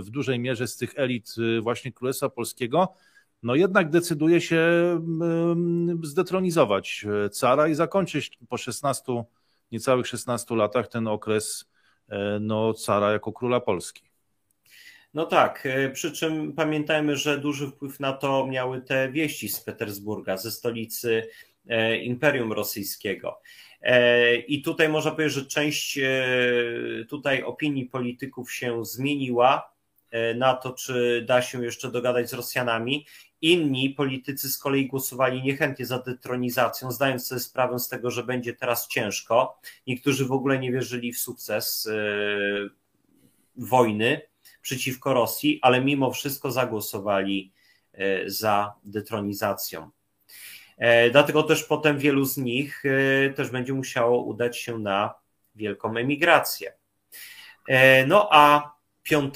[0.00, 2.94] w dużej mierze z tych elit e, właśnie Królestwa Polskiego,
[3.42, 4.60] no jednak decyduje się
[6.02, 9.24] zdetronizować e, cara i zakończyć po 16,
[9.72, 11.70] niecałych 16 latach ten okres
[12.08, 14.02] e, no, cara jako króla Polski.
[15.14, 19.60] No tak, e, przy czym pamiętajmy, że duży wpływ na to miały te wieści z
[19.60, 21.28] Petersburga, ze stolicy
[22.02, 23.40] Imperium Rosyjskiego.
[24.48, 25.98] I tutaj można powiedzieć, że część
[27.08, 29.72] tutaj opinii polityków się zmieniła
[30.36, 33.06] na to, czy da się jeszcze dogadać z Rosjanami
[33.40, 38.54] Inni politycy z kolei głosowali niechętnie za detronizacją, zdając sobie sprawę z tego, że będzie
[38.54, 39.60] teraz ciężko.
[39.86, 41.88] Niektórzy w ogóle nie wierzyli w sukces
[43.56, 44.20] wojny
[44.62, 47.52] przeciwko Rosji, ale mimo wszystko zagłosowali
[48.26, 49.90] za detronizacją.
[51.12, 52.82] Dlatego też potem wielu z nich
[53.36, 55.14] też będzie musiało udać się na
[55.54, 56.72] wielką emigrację.
[58.06, 58.74] No a
[59.08, 59.34] 5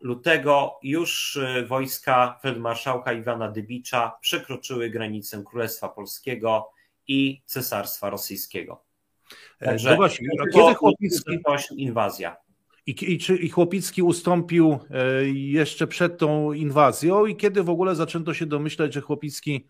[0.00, 6.70] lutego już y, wojska feldmarszałka Iwana Dybicza przekroczyły granicę Królestwa Polskiego
[7.08, 8.84] i Cesarstwa Rosyjskiego.
[9.60, 11.38] E, Także no właśnie, kiedy Chłopicki...
[11.76, 12.36] inwazja.
[12.86, 17.94] I, i, czy i Chłopicki ustąpił e, jeszcze przed tą inwazją i kiedy w ogóle
[17.94, 19.66] zaczęto się domyślać, że Chłopicki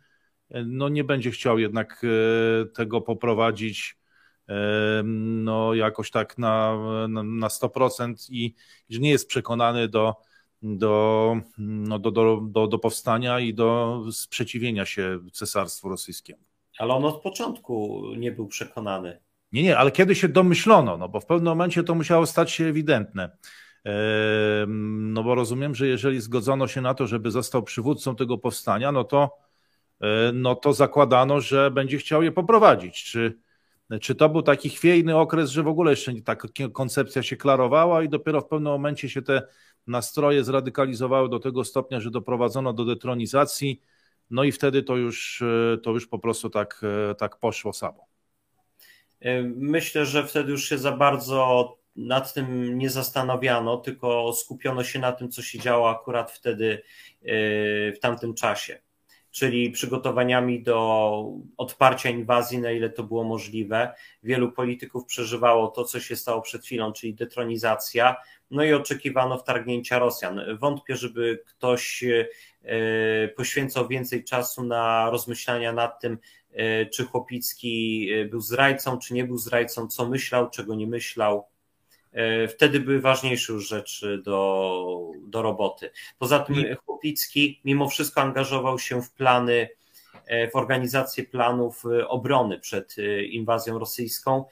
[0.51, 2.07] e, no, nie będzie chciał jednak
[2.75, 4.00] tego poprowadzić
[5.05, 8.55] no, jakoś tak na, na, na 100% i
[8.91, 10.17] że nie jest przekonany do,
[10.63, 16.43] do, no, do, do, do, do powstania i do sprzeciwienia się cesarstwu rosyjskiemu.
[16.79, 19.21] Ale on od początku nie był przekonany.
[19.53, 22.65] Nie, nie, ale kiedy się domyślono, no bo w pewnym momencie to musiało stać się
[22.65, 23.31] ewidentne.
[24.67, 29.05] No bo rozumiem, że jeżeli zgodzono się na to, żeby został przywódcą tego powstania, no
[29.05, 29.39] to,
[30.01, 33.05] e, no to zakładano, że będzie chciał je poprowadzić.
[33.05, 33.39] Czy,
[34.01, 38.03] czy to był taki chwiejny okres, że w ogóle jeszcze nie taka koncepcja się klarowała
[38.03, 39.43] i dopiero w pewnym momencie się te
[39.87, 43.81] nastroje zradykalizowały do tego stopnia, że doprowadzono do detronizacji,
[44.31, 45.43] no i wtedy to już,
[45.83, 46.81] to już po prostu tak,
[47.19, 48.07] tak poszło samo.
[49.57, 55.13] Myślę, że wtedy już się za bardzo nad tym nie zastanawiano, tylko skupiono się na
[55.13, 56.83] tym, co się działo akurat wtedy
[57.95, 58.79] w tamtym czasie
[59.31, 61.25] czyli przygotowaniami do
[61.57, 63.95] odparcia inwazji, na ile to było możliwe.
[64.23, 68.17] Wielu polityków przeżywało to, co się stało przed chwilą, czyli detronizacja,
[68.51, 70.41] no i oczekiwano wtargnięcia Rosjan.
[70.59, 72.05] Wątpię, żeby ktoś
[72.65, 76.19] e, poświęcał więcej czasu na rozmyślania nad tym,
[76.53, 81.47] e, czy Chłopicki e, był zdrajcą, czy nie był zdrajcą, co myślał, czego nie myślał.
[82.13, 85.91] E, wtedy były ważniejsze już rzeczy do, do roboty.
[86.19, 89.69] Poza tym Chłopicki mimo wszystko angażował się w plany,
[90.27, 92.97] e, w organizację planów e, obrony przed
[93.31, 94.45] inwazją rosyjską,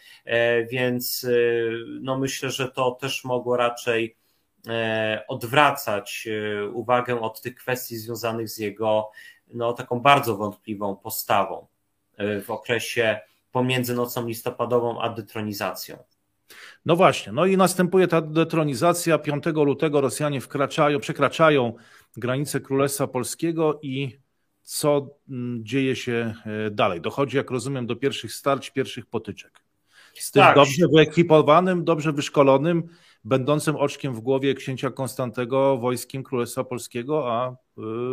[0.71, 1.27] więc
[2.01, 4.17] no myślę, że to też mogło raczej
[5.29, 6.29] odwracać
[6.73, 9.11] uwagę od tych kwestii związanych z jego
[9.55, 11.67] no, taką bardzo wątpliwą postawą
[12.19, 13.21] w okresie
[13.53, 15.99] pomiędzy nocą listopadową a detronizacją.
[16.87, 19.19] No właśnie, no i następuje ta detronizacja.
[19.19, 21.75] 5 lutego Rosjanie wkraczają, przekraczają
[22.17, 24.19] granicę Królestwa Polskiego i
[24.63, 27.01] co mm, dzieje się e, dalej?
[27.01, 29.61] Dochodzi, jak rozumiem, do pierwszych starć, pierwszych potyczek.
[30.15, 30.55] Z tym tak.
[30.55, 32.89] dobrze wyekwipowanym, dobrze wyszkolonym,
[33.25, 37.55] będącym oczkiem w głowie księcia Konstantego wojskiem Królestwa Polskiego, a y,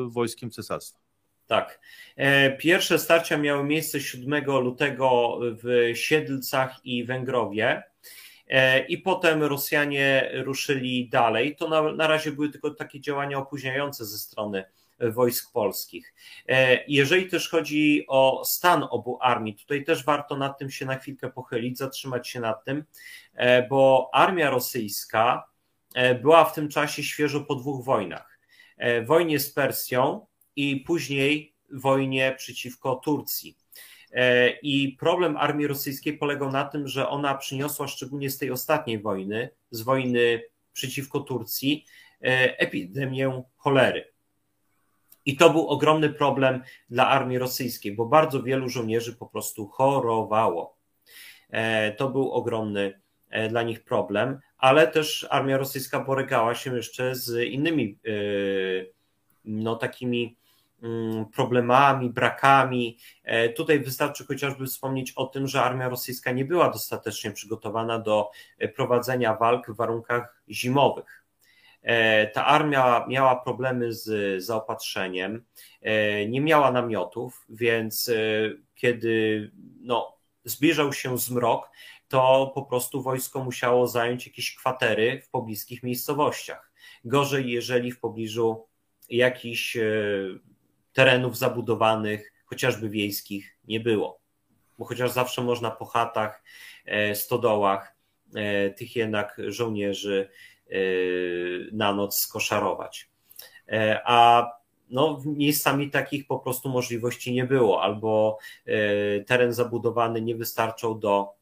[0.07, 0.99] wojskiem cesarstwa.
[1.47, 1.79] Tak.
[2.15, 7.83] E, pierwsze starcia miały miejsce 7 lutego w Siedlcach i Węgrowie.
[8.47, 11.55] E, i potem Rosjanie ruszyli dalej.
[11.55, 14.63] To na, na razie były tylko takie działania opóźniające ze strony
[14.99, 16.13] wojsk polskich.
[16.49, 20.97] E, jeżeli też chodzi o stan obu armii, tutaj też warto nad tym się na
[20.97, 22.84] chwilkę pochylić, zatrzymać się nad tym,
[23.34, 25.55] e, bo armia rosyjska
[26.21, 28.39] była w tym czasie świeżo po dwóch wojnach.
[29.05, 33.58] Wojnie z Persją i później wojnie przeciwko Turcji.
[34.15, 38.99] E, I problem armii rosyjskiej polegał na tym, że ona przyniosła szczególnie z tej ostatniej
[38.99, 40.41] wojny, z wojny
[40.73, 41.86] przeciwko Turcji,
[42.21, 44.13] e, epidemię cholery.
[45.25, 50.78] I to był ogromny problem dla armii rosyjskiej, bo bardzo wielu żołnierzy po prostu chorowało.
[51.49, 53.01] E, to był ogromny
[53.49, 57.99] dla nich problem, ale też armia rosyjska borykała się jeszcze z innymi
[59.45, 60.38] no, takimi
[61.33, 62.97] problemami, brakami.
[63.23, 68.31] E, tutaj wystarczy chociażby wspomnieć o tym, że armia rosyjska nie była dostatecznie przygotowana do
[68.57, 71.23] e, prowadzenia walk w warunkach zimowych.
[71.81, 75.45] E, ta armia miała problemy z zaopatrzeniem,
[76.27, 78.11] nie miała namiotów, więc
[78.75, 81.69] kiedy no, zbliżał się zmrok,
[82.07, 86.71] to po prostu wojsko musiało zająć jakieś kwatery w pobliskich miejscowościach.
[87.05, 88.67] Gorzej, jeżeli w pobliżu
[89.09, 89.77] jakichś
[90.95, 94.19] terenów zabudowanych, chociażby wiejskich, nie było.
[94.79, 96.43] Bo chociaż zawsze można po chatach,
[96.86, 97.95] e, stodołach
[98.36, 100.30] e, tych jednak żołnierzy
[100.69, 100.76] e,
[101.72, 103.09] na noc skoszarować.
[104.03, 104.47] A
[104.89, 108.38] no, miejscami takich po prostu możliwości nie było, albo
[109.28, 111.34] teren zabudowany nie wystarczał do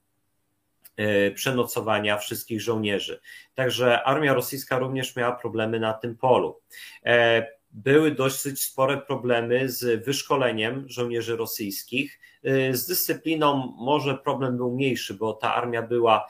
[1.36, 3.22] przenocowania wszystkich żołnierzy.
[3.56, 6.62] Także armia rosyjska również miała problemy na tym polu.
[7.74, 12.20] Były dosyć spore problemy z wyszkoleniem żołnierzy rosyjskich.
[12.72, 16.28] Z dyscypliną może problem był mniejszy, bo ta armia była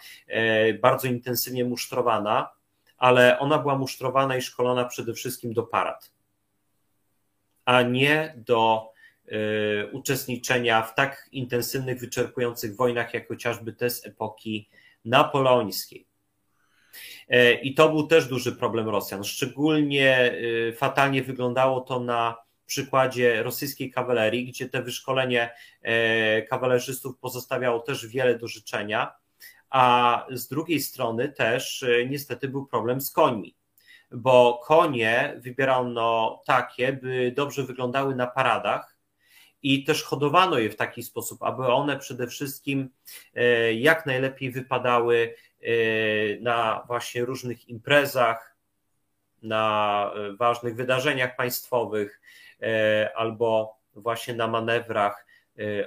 [0.81, 2.49] bardzo intensywnie musztrowana,
[2.97, 6.11] ale ona była musztrowana i szkolona przede wszystkim do parad,
[7.65, 8.91] a nie do
[9.27, 14.69] y, uczestniczenia w tak intensywnych, wyczerpujących wojnach, jak chociażby te z epoki
[15.05, 16.12] napoleońskiej.
[17.29, 19.23] E, I to był też duży problem Rosjan.
[19.23, 25.49] Szczególnie y, fatalnie wyglądało to na przykładzie rosyjskiej kawalerii, gdzie te wyszkolenie
[25.81, 29.23] e, kawalerzystów pozostawiało też wiele do życzenia
[29.73, 33.55] a z drugiej strony też e, niestety był problem z końmi,
[34.11, 38.97] bo konie wybierano takie, by dobrze wyglądały na paradach
[39.63, 42.89] i też hodowano je w taki sposób, aby one przede wszystkim
[43.35, 45.35] e, jak najlepiej wypadały e,
[46.41, 48.55] na właśnie różnych imprezach,
[49.41, 52.21] na ważnych wydarzeniach państwowych
[53.15, 55.25] albo właśnie na manewrach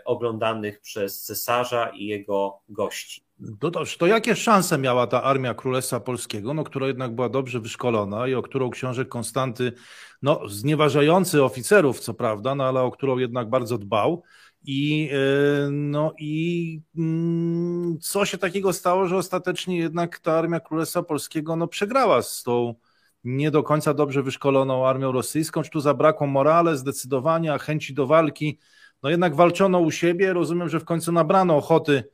[0.04, 3.26] oglądanych przez cesarza i jego gości.
[3.60, 7.60] To, to, to, jakie szanse miała ta armia Królestwa Polskiego, no, która jednak była dobrze
[7.60, 9.72] wyszkolona i o którą książę Konstanty,
[10.22, 14.22] no, znieważający oficerów, co prawda, no, ale o którą jednak bardzo dbał.
[14.66, 21.02] I, e, no, i mm, co się takiego stało, że ostatecznie jednak ta armia Królestwa
[21.02, 22.74] Polskiego no, przegrała z tą
[23.24, 25.62] nie do końca dobrze wyszkoloną armią rosyjską?
[25.62, 28.58] Czy tu zabrakło morale, zdecydowania, chęci do walki?
[29.02, 30.32] No jednak walczono u siebie.
[30.32, 32.04] Rozumiem, że w końcu nabrano ochoty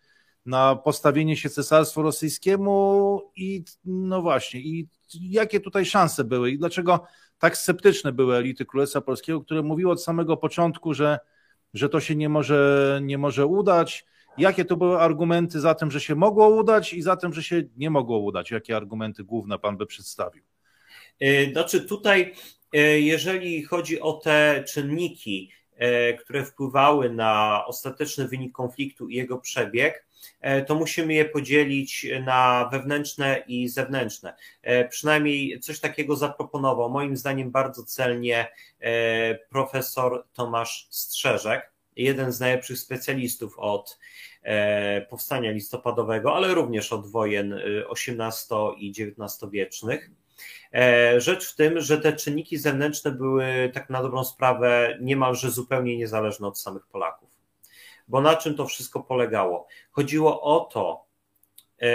[0.47, 7.05] na postawienie się cesarstwu rosyjskiemu i no właśnie, i jakie tutaj szanse były i dlaczego
[7.39, 11.19] tak sceptyczne były elity Królestwa Polskiego, które mówiły od samego początku, że,
[11.75, 14.07] że to się nie może, nie może udać.
[14.39, 17.63] Jakie to były argumenty za tym, że się mogło udać i za tym, że się
[17.77, 18.51] nie mogło udać?
[18.51, 20.43] Jakie argumenty główne pan by przedstawił?
[21.21, 22.35] E, znaczy tutaj,
[22.73, 29.39] e, jeżeli chodzi o te czynniki, e, które wpływały na ostateczny wynik konfliktu i jego
[29.39, 30.07] przebieg,
[30.67, 34.35] to musimy je podzielić na wewnętrzne i zewnętrzne.
[34.63, 38.49] E, przynajmniej coś takiego zaproponował, moim zdaniem bardzo celnie
[38.81, 43.99] e, profesor Tomasz Strzeżek, jeden z najlepszych specjalistów od
[45.11, 50.11] powstania listopadowego, ale również od wojen XVIII i XIX wiecznych.
[51.17, 56.49] Rzecz w tym, że te czynniki zewnętrzne były tak na dobrą sprawę niemalże zupełnie niezależne
[56.49, 57.32] od samych Polaków
[58.13, 59.67] bo na czym to wszystko polegało?
[59.91, 61.07] Chodziło o to,
[61.83, 61.89] e,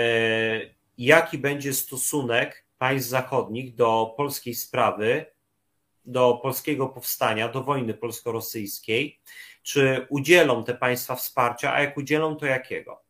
[0.98, 5.26] jaki będzie stosunek państw zachodnich do polskiej sprawy,
[6.06, 9.20] do polskiego powstania, do wojny polsko-rosyjskiej,
[9.64, 13.04] czy udzielą te państwa wsparcia, a jak udzielą, to jakiego?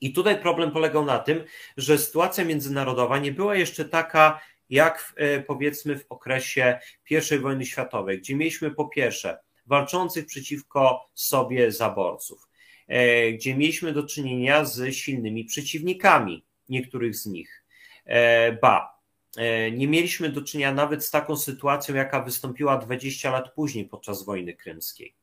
[0.00, 1.44] I tutaj problem polegał na tym,
[1.76, 4.40] że sytuacja międzynarodowa nie była jeszcze taka,
[4.70, 6.78] jak w, e, powiedzmy w okresie
[7.10, 12.48] I wojny światowej, gdzie mieliśmy po pierwsze walczących przeciwko sobie zaborców,
[12.88, 17.64] e, gdzie mieliśmy do czynienia z silnymi przeciwnikami niektórych z nich.
[18.04, 18.98] E, ba,
[19.36, 24.24] e, nie mieliśmy do czynienia nawet z taką sytuacją, jaka wystąpiła 20 lat później podczas
[24.24, 25.14] wojny krymskiej.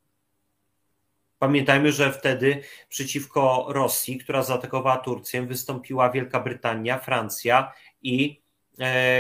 [1.40, 8.42] Pamiętajmy, że wtedy przeciwko Rosji, która zaatakowała Turcję, wystąpiła Wielka Brytania, Francja i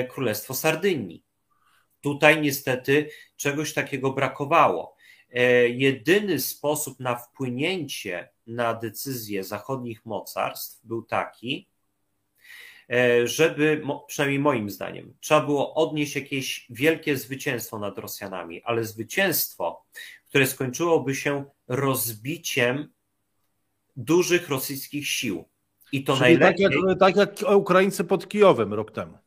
[0.09, 1.23] Królestwo Sardynii.
[2.01, 4.94] Tutaj niestety czegoś takiego brakowało.
[5.35, 11.69] E, jedyny sposób na wpłynięcie na decyzje zachodnich mocarstw był taki,
[12.89, 19.85] e, żeby, przynajmniej moim zdaniem, trzeba było odnieść jakieś wielkie zwycięstwo nad Rosjanami, ale zwycięstwo,
[20.29, 22.93] które skończyłoby się rozbiciem
[23.95, 25.45] dużych rosyjskich sił.
[25.91, 26.65] I to Czyli najlepiej.
[26.99, 29.17] Tak jak, tak jak Ukraińcy pod Kijowem rok temu.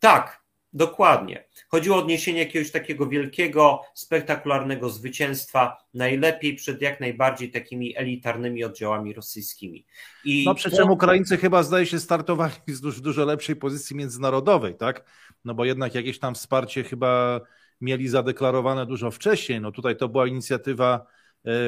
[0.00, 1.44] Tak, Dokładnie.
[1.68, 9.14] Chodziło o odniesienie jakiegoś takiego wielkiego, spektakularnego zwycięstwa, najlepiej przed jak najbardziej takimi elitarnymi oddziałami
[9.14, 9.86] rosyjskimi.
[10.24, 15.04] I no przy czym Ukraińcy chyba zdaje się startowali z dużo, lepszej pozycji międzynarodowej, tak?
[15.44, 17.40] No bo jednak jakieś tam wsparcie chyba
[17.80, 19.60] mieli zadeklarowane dużo wcześniej.
[19.60, 21.06] No tutaj to była inicjatywa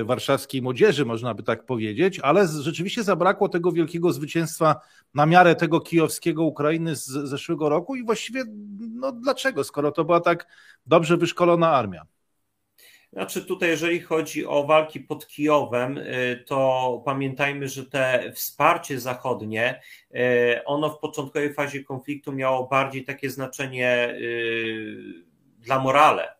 [0.04, 4.80] warszawskiej młodzieży, można by tak powiedzieć, ale rzeczywiście zabrakło tego wielkiego zwycięstwa
[5.14, 8.44] na miarę tego kijowskiego Ukrainy z zeszłego roku i właściwie
[8.78, 10.46] no dlaczego, skoro to była tak
[10.86, 12.06] dobrze wyszkolona armia?
[13.12, 19.80] Znaczy tutaj, jeżeli chodzi o walki pod Kijowem, y, to pamiętajmy, że te wsparcie zachodnie,
[20.14, 24.18] y, ono w początkowej fazie konfliktu miało bardziej takie znaczenie
[25.58, 26.37] dla morale,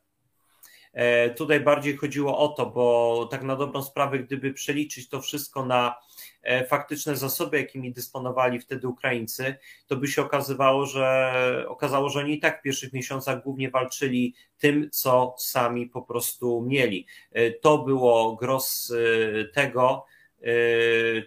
[1.36, 5.94] Tutaj bardziej chodziło o to, bo tak na dobrą sprawę, gdyby przeliczyć to wszystko na
[6.42, 9.54] E, faktyczne zasoby, jakimi dysponowali wtedy Ukraińcy,
[9.86, 14.34] to by się okazywało, że okazało, że oni i tak w pierwszych miesiącach głównie walczyli
[14.58, 17.06] tym, co sami po prostu mieli.
[17.32, 20.06] E, to było gros e, tego,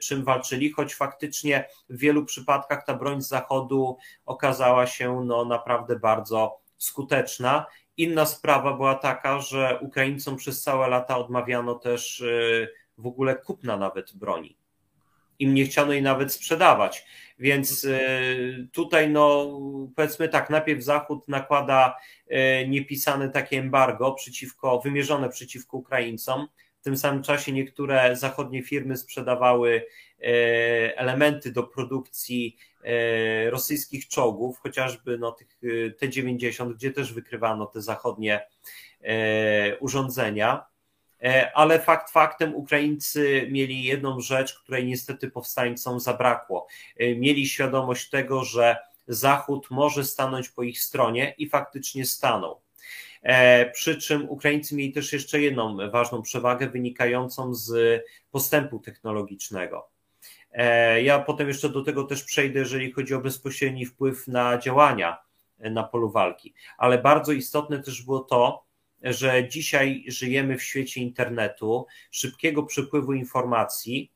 [0.01, 5.99] czym walczyli, choć faktycznie w wielu przypadkach ta broń z zachodu okazała się no, naprawdę
[5.99, 7.65] bardzo skuteczna.
[7.97, 12.23] Inna sprawa była taka, że Ukraińcom przez całe lata odmawiano też
[12.97, 14.61] w ogóle kupna nawet broni
[15.41, 17.05] im nie chciano jej nawet sprzedawać.
[17.39, 17.99] Więc e,
[18.71, 19.59] tutaj, no,
[19.95, 26.47] powiedzmy tak, najpierw Zachód nakłada e, niepisane takie embargo przeciwko, wymierzone przeciwko Ukraińcom.
[26.79, 29.85] W tym samym czasie niektóre zachodnie firmy sprzedawały
[30.95, 32.57] elementy do produkcji
[33.49, 35.59] rosyjskich czołgów, chociażby no, tych
[35.99, 38.47] T-90, gdzie też wykrywano te zachodnie
[39.79, 40.71] urządzenia.
[41.23, 46.67] E, ale fakt faktem Ukraińcy mieli jedną rzecz, której niestety powstańcom zabrakło.
[46.97, 48.77] E, mieli świadomość tego, że
[49.07, 52.61] Zachód może stanąć po ich stronie i faktycznie stanął.
[53.21, 58.01] E, przy czym Ukraińcy mieli też jeszcze jedną ważną przewagę wynikającą z
[58.31, 59.90] postępu technologicznego.
[61.03, 65.17] Ja potem jeszcze do tego też przejdę, jeżeli chodzi o bezpośredni wpływ na działania
[65.59, 68.63] na polu walki, ale bardzo istotne też było to,
[69.03, 74.11] że dzisiaj żyjemy w świecie internetu, szybkiego przepływu informacji,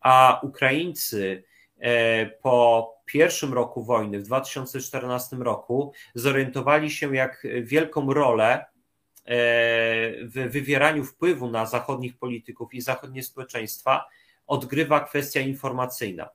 [0.00, 1.44] a Ukraińcy
[1.78, 8.64] e, po pierwszym roku wojny, w 2014 roku, zorientowali się, jak wielką rolę e,
[10.24, 14.04] w wywieraniu wpływu na zachodnich polityków i zachodnie społeczeństwa
[14.50, 16.28] odgrywa kwestia informacyjna.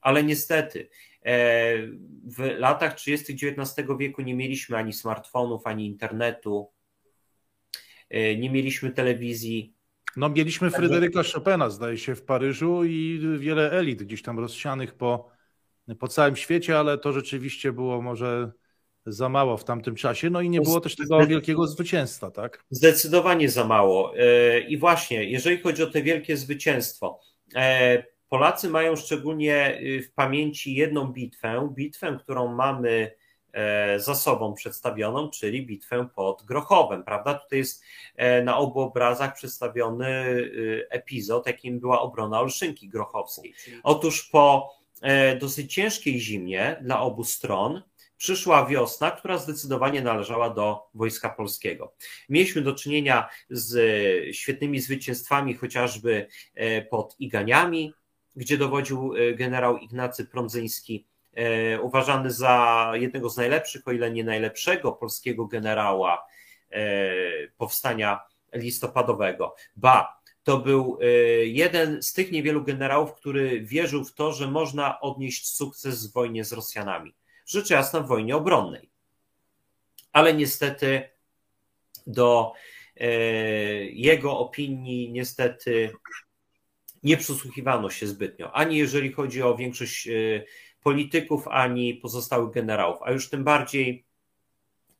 [0.00, 0.88] Ale niestety,
[1.24, 1.76] e,
[2.24, 3.32] w latach 30.
[3.32, 6.76] XIX wieku nie mieliśmy ani smartfonów, ani internetu,
[8.10, 9.74] E, nie mieliśmy telewizji.
[10.16, 15.28] No mieliśmy Fryderyka Chopina, zdaje się, w Paryżu i wiele elit gdzieś tam rozsianych po,
[15.98, 18.52] po całym świecie, ale to rzeczywiście było może
[19.06, 22.64] za mało w tamtym czasie, no i nie było też tego wielkiego zwycięstwa, tak?
[22.70, 24.18] Zdecydowanie za mało.
[24.18, 27.20] E, I właśnie, jeżeli chodzi o te wielkie zwycięstwo,
[27.54, 33.10] e, Polacy mają szczególnie w pamięci jedną bitwę, bitwę, którą mamy
[33.56, 37.34] E, za sobą przedstawioną, czyli bitwę pod Grochowem, prawda?
[37.34, 37.82] Tutaj jest
[38.44, 43.54] na obu obrazach przedstawiony e, epizod, jakim była obrona Olszynki Grochowskiej.
[43.82, 44.76] Otóż po
[45.40, 47.82] dosyć ciężkiej zimie dla obu stron,
[48.16, 51.94] przyszła wiosna, która zdecydowanie należała do Wojska Polskiego.
[52.28, 53.76] Mieliśmy do czynienia z
[54.36, 56.26] świetnymi zwycięstwami, chociażby
[56.90, 57.94] pod Iganiami,
[58.36, 61.06] gdzie dowodził generał Ignacy Prądzyński,
[61.36, 66.26] E, uważany za jednego z najlepszych, o ile nie najlepszego polskiego generała
[66.70, 67.10] e,
[67.58, 68.20] powstania
[68.52, 69.54] listopadowego.
[69.76, 71.06] Ba, to był e,
[71.46, 76.44] jeden z tych niewielu generałów, który wierzył w to, że można odnieść sukces w wojnie
[76.44, 77.14] z Rosjanami.
[77.46, 78.90] Rzecz jasna w wojnie obronnej.
[80.12, 81.08] Ale niestety
[82.06, 82.52] do
[83.90, 85.92] jego opinii niestety
[87.02, 90.08] nie przysłuchiwano się zbytnio, ani jeżeli chodzi o większość
[90.82, 94.06] polityków, ani pozostałych generałów, a już tym bardziej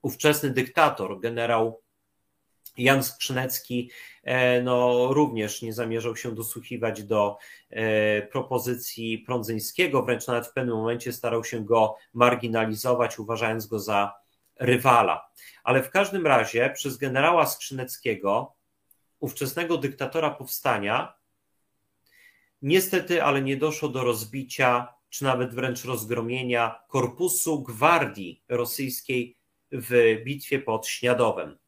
[0.02, 1.82] ówczesny dyktator, generał
[2.78, 3.90] Jan Skrzynecki,
[4.22, 7.36] e, no, również nie zamierzał się dosłuchiwać do
[7.70, 14.14] e, propozycji Prądzyńskiego, wręcz nawet w pewnym momencie starał się go marginalizować, uważając go za
[14.60, 15.30] rywala.
[15.64, 18.54] Ale w każdym razie przez generała Skrzyneckiego,
[19.20, 21.14] ówczesnego dyktatora powstania,
[22.62, 29.36] niestety, ale nie doszło do rozbicia czy nawet wręcz rozgromienia korpusu gwardii rosyjskiej
[29.72, 31.58] w bitwie pod Śniadowem.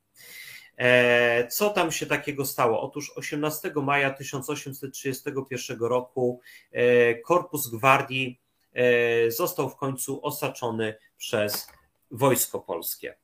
[0.79, 2.81] E, co tam się takiego stało?
[2.83, 6.41] Otóż 18 maja 1831 roku
[6.73, 8.41] e, korpus gwardii
[8.73, 11.69] e, został w końcu osaczony przez
[12.11, 13.15] wojsko polskie.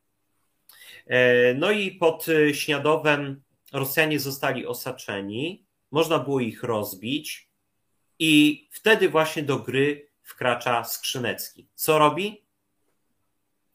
[1.55, 3.43] No i pod Śniadowem
[3.73, 7.49] Rosjanie zostali osaczeni, można było ich rozbić,
[8.19, 11.69] i wtedy właśnie do gry wkracza Skrzynecki.
[11.75, 12.45] Co robi?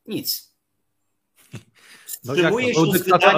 [0.05, 0.48] Nic.
[2.23, 2.53] No jak,
[2.93, 3.31] dyktator,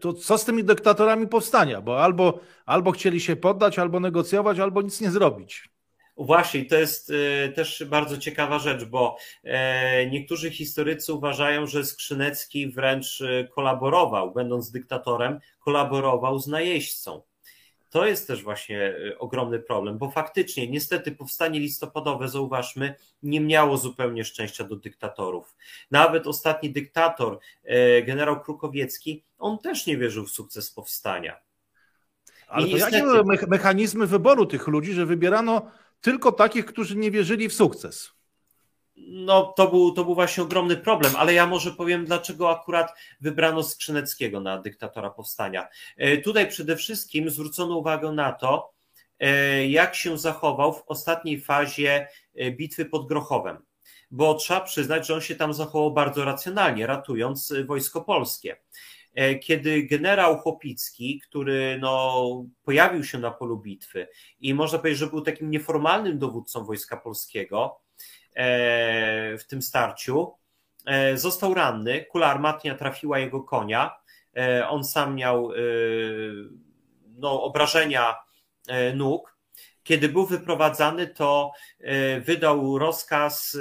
[0.00, 1.80] to co z tymi dyktatorami powstania?
[1.80, 5.68] Bo albo, albo chcieli się poddać, albo negocjować, albo nic nie zrobić.
[6.16, 12.70] Właśnie, to jest e, też bardzo ciekawa rzecz, bo e, niektórzy historycy uważają, że Skrzynecki
[12.70, 17.22] wręcz e, kolaborował, będąc dyktatorem, kolaborował z najeźdźcą
[17.94, 24.24] to jest też właśnie ogromny problem, bo faktycznie, niestety, powstanie listopadowe, zauważmy, nie miało zupełnie
[24.24, 25.56] szczęścia do dyktatorów.
[25.90, 27.38] Nawet ostatni dyktator,
[28.06, 31.36] generał Krukowiecki, on też nie wierzył w sukces powstania.
[32.48, 35.70] Ale to jakie były mechanizmy wyboru tych ludzi, że wybierano
[36.00, 38.13] tylko takich, którzy nie wierzyli w sukces?
[38.96, 43.62] No, to był, to był właśnie ogromny problem, ale ja może powiem, dlaczego akurat wybrano
[43.62, 45.68] Skrzyneckiego na dyktatora powstania.
[45.96, 48.72] E, tutaj przede wszystkim zwrócono uwagę na to,
[49.20, 53.58] e, jak się zachował w ostatniej fazie e, bitwy pod Grochowem,
[54.10, 58.56] bo trzeba przyznać, że on się tam zachował bardzo racjonalnie, ratując wojsko polskie.
[59.42, 62.24] Kiedy generał Chopicki, który no,
[62.64, 64.08] pojawił się na polu bitwy
[64.40, 67.83] i można powiedzieć, że był takim nieformalnym dowódcą wojska polskiego,
[69.38, 70.32] w tym starciu.
[70.86, 73.96] E, został ranny, kula armatnia trafiła jego konia.
[74.36, 75.50] E, on sam miał
[77.16, 78.14] no, obrażenia
[78.94, 79.34] nóg.
[79.82, 81.52] Kiedy był wyprowadzany, to
[82.20, 83.58] wydał rozkaz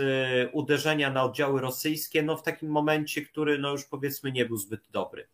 [0.52, 4.82] uderzenia na oddziały rosyjskie, no w takim momencie, który no już powiedzmy nie był zbyt
[4.92, 5.28] dobry.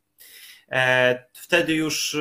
[1.34, 2.18] Wtedy już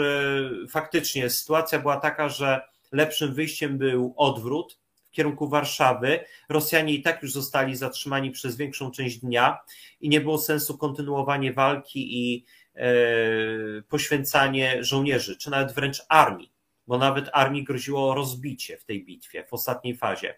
[0.71, 2.61] faktycznie sytuacja była taka, że
[2.93, 4.79] lepszym wyjściem był odwrót,
[5.19, 6.21] kierunku Warszawy.
[6.49, 9.59] Rosjanie i tak już zostali zatrzymani przez większą część dnia
[10.01, 12.45] i nie było sensu kontynuowanie walki i
[12.75, 12.89] e,
[13.89, 16.53] poświęcanie żołnierzy, czy nawet wręcz armii,
[16.87, 20.35] bo nawet armii groziło rozbicie w tej bitwie, w ostatniej fazie.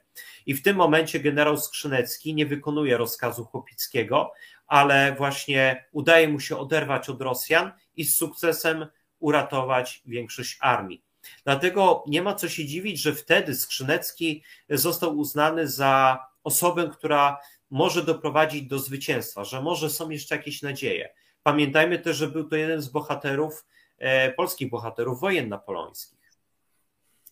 [0.47, 4.33] I w tym momencie generał Skrzynecki nie wykonuje rozkazu Chłopickiego,
[4.67, 8.87] ale właśnie udaje mu się oderwać od Rosjan i z sukcesem
[9.19, 11.10] uratować większość armii.
[11.45, 18.03] Dlatego nie ma co się dziwić, że wtedy Skrzynecki został uznany za osobę, która może
[18.03, 21.15] doprowadzić do zwycięstwa, że może są jeszcze jakieś nadzieje.
[21.43, 23.67] Pamiętajmy też, że był to jeden z bohaterów,
[23.99, 26.21] e, polskich bohaterów wojen napoleońskich.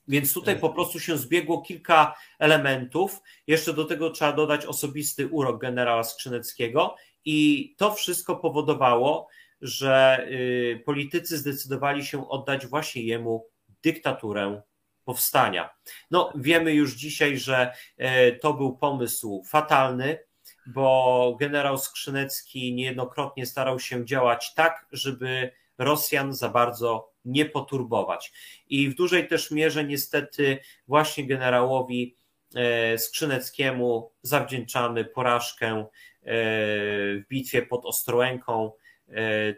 [0.09, 3.21] Więc tutaj po prostu się zbiegło kilka elementów.
[3.47, 9.29] Jeszcze do tego trzeba dodać osobisty urok generała Skrzyneckiego, i to wszystko powodowało,
[9.61, 13.47] że y, politycy zdecydowali się oddać właśnie jemu
[13.83, 14.63] dyktaturę
[15.05, 15.71] powstania.
[16.11, 20.19] No, wiemy już dzisiaj, że e, to był pomysł fatalny,
[20.67, 28.33] bo generał Skrzynecki niejednokrotnie starał się działać tak, żeby Rosjan za bardzo nie poturbować.
[28.67, 30.59] I w dużej też mierze niestety
[30.89, 32.17] właśnie generałowi
[32.55, 35.87] e, Skrzyneckiemu zawdzięczamy porażkę e,
[36.23, 38.73] w bitwie pod Ostrołęką,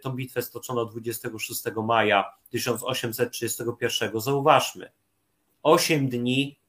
[0.02, 4.20] tą bitwę stoczono 26 maja 1831.
[4.20, 4.92] Zauważmy,
[5.62, 6.60] 8 dni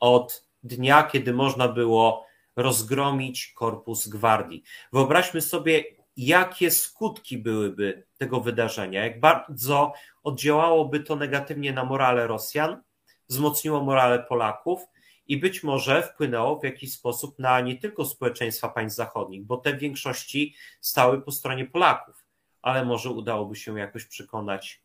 [0.00, 2.26] od dnia, kiedy można było
[2.56, 4.62] rozgromić korpus gwardii.
[4.92, 5.84] Wyobraźmy sobie,
[6.16, 12.82] jakie skutki byłyby tego wydarzenia, jak bardzo oddziałałoby to negatywnie na morale Rosjan,
[13.28, 14.80] wzmocniło morale Polaków
[15.28, 19.74] i być może wpłynęło w jakiś sposób na nie tylko społeczeństwa państw zachodnich, bo te
[19.76, 22.24] w większości stały po stronie Polaków,
[22.62, 24.82] ale może udałoby się jakoś przekonać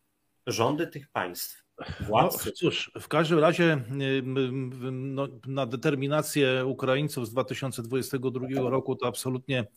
[0.48, 1.64] rządy tych państw.
[2.00, 2.46] Władcy.
[2.46, 3.82] No, cóż, w każdym razie
[4.92, 9.68] no, na determinację Ukraińców z 2022 roku to absolutnie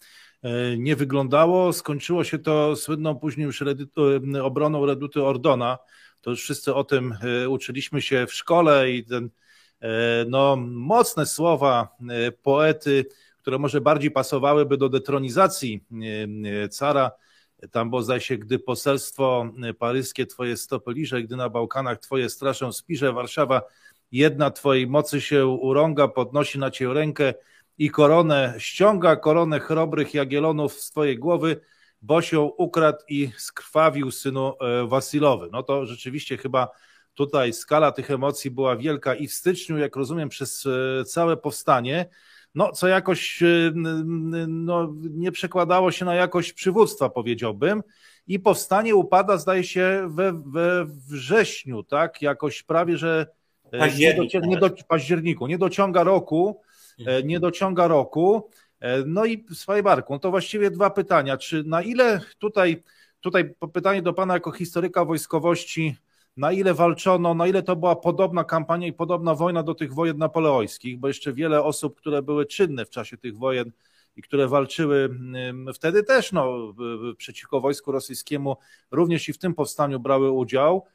[0.43, 1.73] e, nie wyglądało.
[1.73, 3.63] Skończyło się to słynną później już
[4.43, 5.79] obroną reduty Ordona.
[6.21, 9.46] To już wszyscy o tym e, uczyliśmy się w szkole i ten E,
[10.29, 13.07] no, mocne słowa e, poety,
[13.39, 15.85] które może bardziej pasowałyby do detronizacji
[16.65, 17.11] e, cara.
[17.71, 22.73] Tam bo zdaje się, gdy poselstwo paryskie twoje stopy liże, gdy na Bałkanach twoje straszą
[22.73, 23.63] spirze, Warszawa
[24.13, 27.35] jedna twojej mocy się urąga, podnosi na cię rękę
[27.79, 31.61] i koronę ściąga, koronę chrobrych Jagielonów z twojej głowy,
[32.03, 34.53] bo się ukradł i skrwawił synu
[34.87, 35.49] Wasilowy.
[35.53, 36.69] No to rzeczywiście chyba
[37.17, 42.07] Tutaj skala tych emocji była wielka i w styczniu, jak rozumiem, przez e, całe powstanie,
[42.55, 43.73] no, co jakoś e,
[44.47, 47.83] no, nie przekładało się na jakość przywództwa, powiedziałbym.
[48.27, 52.23] I powstanie upada, zdaje się, we, we wrześniu, tak?
[52.23, 53.27] Jakoś prawie, że
[53.73, 56.61] e, nie do, nie do październiku, nie dociąga roku,
[56.99, 57.27] mhm.
[57.27, 58.51] nie dociąga roku.
[59.07, 61.37] No i swoje barku, no to właściwie dwa pytania.
[61.37, 62.83] Czy na ile tutaj,
[63.21, 65.97] tutaj pytanie do Pana jako historyka wojskowości,
[66.37, 70.19] na ile walczono, na ile to była podobna kampania i podobna wojna do tych wojen
[70.19, 73.73] napoleońskich, bo jeszcze wiele osób, które były czynne w czasie tych wojen
[74.17, 75.19] i które walczyły
[75.75, 76.75] wtedy też no,
[77.17, 78.57] przeciwko wojsku rosyjskiemu,
[78.91, 80.87] również i w tym powstaniu brały udział.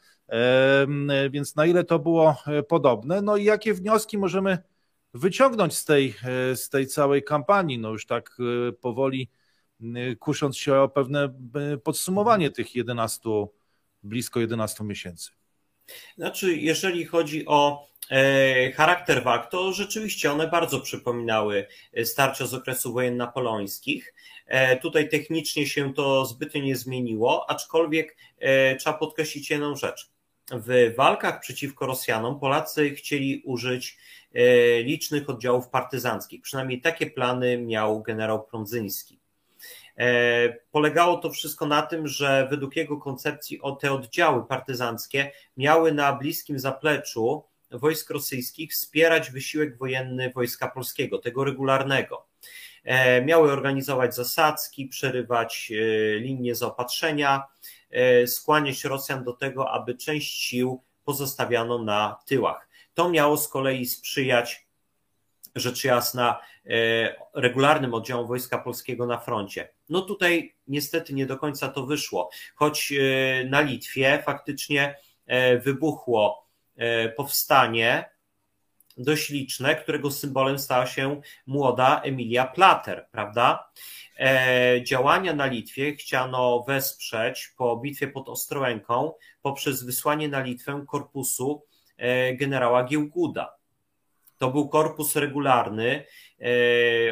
[1.32, 3.22] Więc na ile to było e, podobne?
[3.22, 4.58] No i jakie wnioski możemy
[5.14, 7.80] wyciągnąć z tej, e, z tej całej kampanii?
[7.80, 9.30] No już tak e, powoli
[10.20, 11.34] kusząc się o pewne
[11.84, 13.30] podsumowanie tych 11
[14.04, 15.32] blisko 11 miesięcy.
[16.18, 21.68] Znaczy, jeżeli chodzi o e, charakter walk, to rzeczywiście one bardzo przypominały
[22.04, 24.14] starcia z okresu wojen napoleońskich.
[24.48, 30.10] E, tutaj technicznie się to zbytnio nie zmieniło, aczkolwiek e, trzeba podkreślić jedną rzecz.
[30.52, 33.98] W walkach przeciwko Rosjanom Polacy chcieli użyć
[34.84, 36.42] licznych oddziałów partyzanckich.
[36.42, 39.21] Przynajmniej takie plany miał generał Prądzyński.
[40.02, 46.14] E, polegało to wszystko na tym, że według jego koncepcji te oddziały partyzanckie miały na
[46.14, 52.28] bliskim zapleczu wojsk rosyjskich wspierać wysiłek wojenny wojska polskiego, tego regularnego.
[52.84, 57.44] E, miały organizować zasadzki, przerywać e, linie zaopatrzenia,
[58.26, 62.70] skłaniać Rosjan do tego, aby część sił pozostawiano na tyłach.
[62.94, 64.68] To miało z kolei sprzyjać
[65.56, 66.40] rzecz jasna
[67.34, 69.70] regularnym oddziałom Wojska Polskiego na froncie.
[69.92, 76.48] No tutaj niestety nie do końca to wyszło, choć e, na Litwie faktycznie e, wybuchło
[76.78, 78.10] e, powstanie
[78.98, 83.72] dość liczne, którego symbolem stała się młoda Emilia Plater, prawda?
[84.84, 91.66] Działania na Litwie chciano wesprzeć po bitwie pod Ostrołęką poprzez wysłanie na Litwę korpusu
[92.34, 93.56] generała Giełguda.
[94.38, 96.06] To był korpus regularny,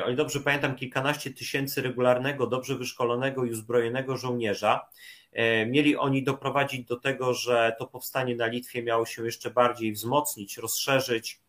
[0.04, 4.90] o ile dobrze pamiętam, kilkanaście tysięcy regularnego, dobrze wyszkolonego i uzbrojonego żołnierza.
[5.32, 9.94] E, mieli oni doprowadzić do tego, że to powstanie na Litwie miało się jeszcze bardziej
[9.94, 11.42] wzmocnić, rozszerzyć,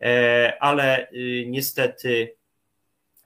[0.00, 2.36] e, ale y, niestety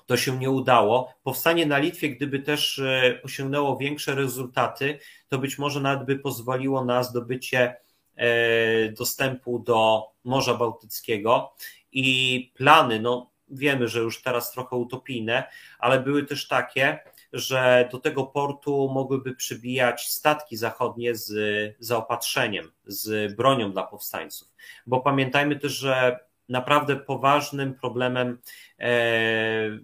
[0.07, 1.15] to się nie udało.
[1.23, 2.81] Powstanie na Litwie, gdyby też
[3.25, 4.99] osiągnęło większe rezultaty,
[5.29, 7.77] to być może nawet by pozwoliło na zdobycie
[8.99, 11.55] dostępu do Morza Bałtyckiego
[11.93, 15.45] i plany, no wiemy, że już teraz trochę utopijne,
[15.79, 16.99] ale były też takie,
[17.33, 21.33] że do tego portu mogłyby przybijać statki zachodnie z
[21.79, 24.49] zaopatrzeniem, z bronią dla powstańców.
[24.87, 28.39] Bo pamiętajmy też, że naprawdę poważnym problemem
[28.79, 29.79] e,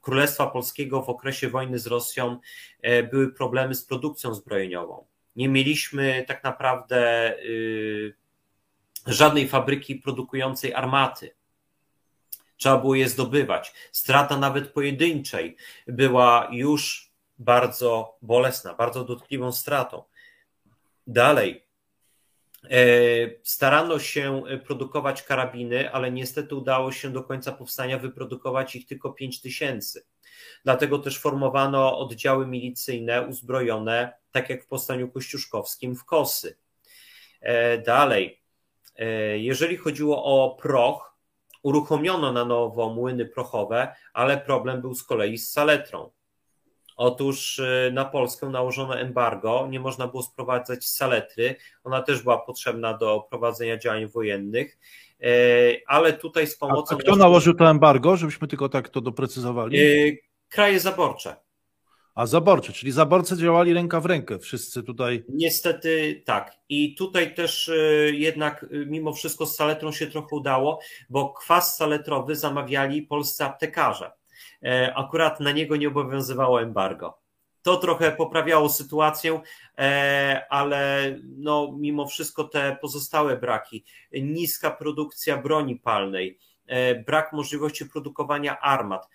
[0.00, 2.38] Królestwa Polskiego w okresie wojny z Rosją
[2.82, 5.06] e, były problemy z produkcją zbrojeniową.
[5.36, 8.14] Nie mieliśmy tak naprawdę y,
[9.06, 11.34] żadnej fabryki produkującej armaty
[12.60, 13.72] trzeba było je zdobywać.
[13.92, 15.56] Strata nawet pojedynczej
[15.86, 20.02] była już bardzo bolesna, bardzo dotkliwą stratą.
[21.06, 21.64] Dalej,
[22.64, 22.78] e,
[23.42, 29.40] Starano się produkować karabiny, ale niestety udało się do końca powstania wyprodukować ich tylko 5
[29.40, 30.04] tysięcy.
[30.64, 36.56] Dlatego też formowano oddziały milicyjne uzbrojone, tak jak w powstaniu kościuszkowskim, w kosy.
[37.40, 38.42] E, dalej,
[38.96, 41.09] e, jeżeli chodziło o proch,
[41.62, 46.10] Uruchomiono na nowo młyny prochowe, ale problem był z kolei z saletrą.
[46.96, 52.98] Otóż y, na Polskę nałożono embargo, nie można było sprowadzać saletry, ona też była potrzebna
[52.98, 54.78] do prowadzenia działań wojennych,
[55.20, 56.96] y, ale tutaj z pomocą.
[56.96, 59.80] A kto nałożył to embargo, żebyśmy tylko tak to doprecyzowali?
[59.80, 61.36] Y, kraje zaborcze.
[62.14, 65.24] A zaborcy, czyli zaborcy działali ręka w rękę, wszyscy tutaj.
[65.28, 66.56] Niestety tak.
[66.68, 70.80] I tutaj też y, jednak y, mimo wszystko z saletrą się trochę udało,
[71.10, 74.10] bo kwas saletrowy zamawiali polscy aptekarze.
[74.64, 77.18] E, akurat na niego nie obowiązywało embargo.
[77.62, 79.40] To trochę poprawiało sytuację,
[79.78, 87.86] e, ale no, mimo wszystko te pozostałe braki, niska produkcja broni palnej, e, brak możliwości
[87.86, 89.08] produkowania armat,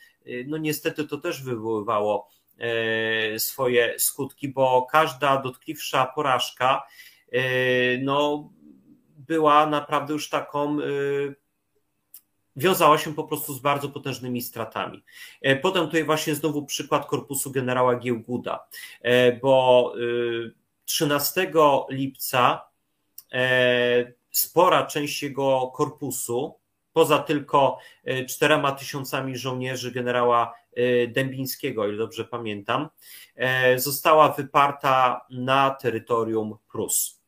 [0.47, 2.29] no niestety to też wywoływało
[3.37, 6.83] swoje skutki, bo każda dotkliwsza porażka
[7.31, 7.41] e,
[7.97, 8.49] no,
[9.17, 10.85] była naprawdę już taką e,
[12.55, 15.03] wiązała się po prostu z bardzo potężnymi stratami.
[15.61, 18.67] Potem tutaj właśnie znowu przykład korpusu generała Giełguda,
[19.41, 19.93] bo
[20.85, 21.51] 13
[21.89, 22.61] lipca
[24.31, 26.55] spora część jego korpusu,
[26.93, 27.77] poza tylko
[28.29, 30.53] czterema tysiącami żołnierzy generała
[31.07, 32.89] Dębińskiego, o ile dobrze pamiętam,
[33.35, 37.21] e, została wyparta na terytorium Prus.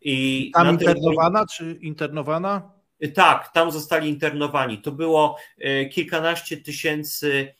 [0.00, 2.72] I tam internowana, czy internowana?
[3.04, 4.78] Y, tak, tam zostali internowani.
[4.78, 7.54] To było y, kilkanaście tysięcy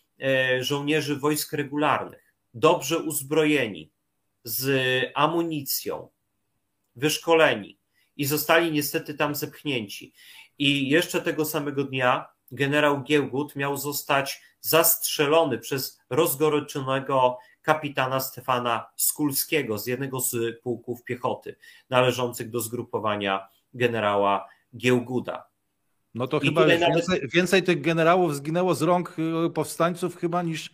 [0.61, 3.91] żołnierzy wojsk regularnych, dobrze uzbrojeni,
[4.45, 6.09] z amunicją,
[6.97, 7.79] wyszkoleni
[8.17, 10.13] i zostali niestety tam zepchnięci.
[10.59, 19.79] I jeszcze tego samego dnia generał Giełgut miał zostać zastrzelony przez rozgoryczonego kapitana Stefana Skulskiego
[19.79, 21.57] z jednego z pułków piechoty
[21.91, 25.49] należących do zgrupowania generała Giełguda.
[26.15, 26.81] No to I chyba nawet...
[26.81, 30.71] więcej, więcej, tych generałów zginęło z rąk y, powstańców chyba niż,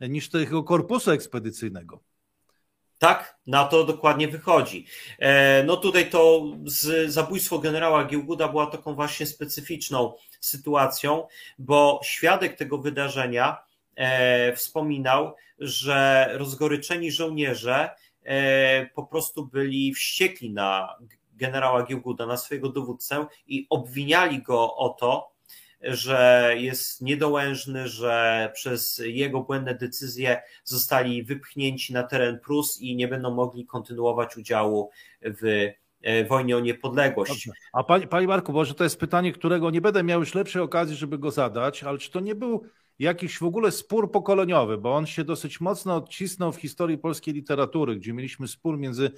[0.00, 2.00] niż tego korpusu ekspedycyjnego.
[2.98, 4.86] Tak, na to dokładnie wychodzi.
[5.18, 6.42] E, no tutaj to
[7.06, 11.26] zabójstwo generała Giełguda była taką właśnie specyficzną sytuacją,
[11.58, 13.58] bo świadek tego wydarzenia
[13.94, 17.90] e, wspominał, że rozgoryczeni żołnierze
[18.24, 20.96] e, po prostu byli wściekli na
[21.34, 25.30] generała Giełguda, na swojego dowódcę i obwiniali go o to,
[25.82, 33.08] że jest niedołężny, że przez jego błędne decyzje zostali wypchnięci na teren Prus i nie
[33.08, 34.90] będą mogli kontynuować udziału
[35.22, 35.68] w
[36.02, 37.30] e, wojnie o niepodległość.
[37.30, 37.50] Dobrze.
[37.72, 40.96] A panie, panie Marku, może to jest pytanie, którego nie będę miał już lepszej okazji,
[40.96, 42.64] żeby go zadać, ale czy to nie był
[42.98, 47.96] jakiś w ogóle spór pokoleniowy, bo on się dosyć mocno odcisnął w historii polskiej literatury,
[47.96, 49.10] gdzie mieliśmy spór między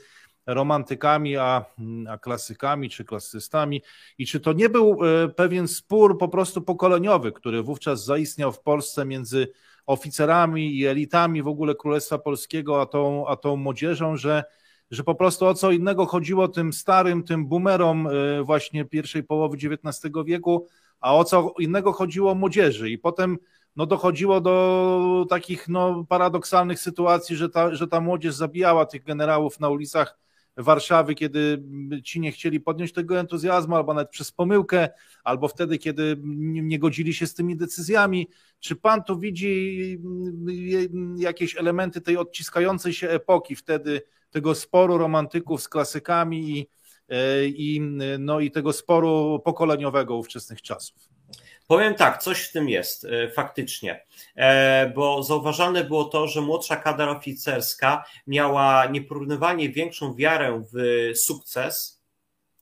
[0.46, 1.64] romantykami, a,
[2.08, 3.82] a klasykami czy klasystami.
[4.18, 8.60] I czy to nie był e, pewien spór po prostu pokoleniowy, który wówczas zaistniał w
[8.60, 9.48] Polsce między
[9.86, 14.44] oficerami i elitami w ogóle Królestwa Polskiego, a tą, a tą młodzieżą, że,
[14.90, 19.56] że po prostu o co innego chodziło tym starym, tym boomerom e, właśnie pierwszej połowy
[19.56, 20.66] XIX wieku,
[21.00, 22.90] a o co innego chodziło młodzieży.
[22.90, 23.38] I potem
[23.76, 29.60] no dochodziło do takich no, paradoksalnych sytuacji, że ta, że ta młodzież zabijała tych generałów
[29.60, 30.18] na ulicach
[30.62, 31.62] Warszawy, kiedy
[32.04, 34.88] ci nie chcieli podnieść tego entuzjazmu, albo nawet przez pomyłkę,
[35.24, 36.16] albo wtedy, kiedy
[36.62, 38.28] nie godzili się z tymi decyzjami.
[38.60, 45.62] Czy pan tu widzi mm, jakieś elementy tej odciskającej się epoki, wtedy tego sporu romantyków
[45.62, 46.68] z klasykami i,
[47.08, 47.80] e, i,
[48.18, 51.19] no, i tego sporu pokoleniowego ówczesnych czasów?
[51.70, 54.06] Powiem tak, coś w tym jest e, faktycznie,
[54.36, 60.76] e, bo zauważalne było to, że młodsza kadra oficerska miała nieporównywalnie większą wiarę w
[61.18, 62.02] sukces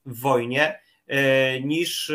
[0.05, 2.11] w wojnie e, niż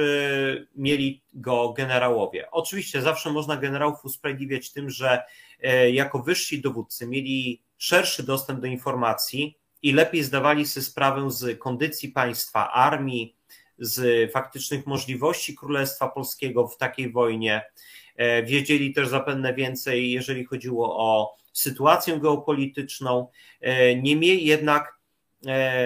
[0.77, 2.51] mieli go generałowie.
[2.51, 5.23] Oczywiście zawsze można generałów usprawiedliwiać tym, że
[5.93, 12.09] jako wyżsi dowódcy mieli szerszy dostęp do informacji i lepiej zdawali sobie sprawę z kondycji
[12.09, 13.37] państwa, armii,
[13.85, 17.63] z faktycznych możliwości Królestwa Polskiego w takiej wojnie.
[18.17, 23.29] E, wiedzieli też zapewne więcej, jeżeli chodziło o sytuację geopolityczną.
[23.61, 24.99] E, niemniej jednak
[25.47, 25.81] e,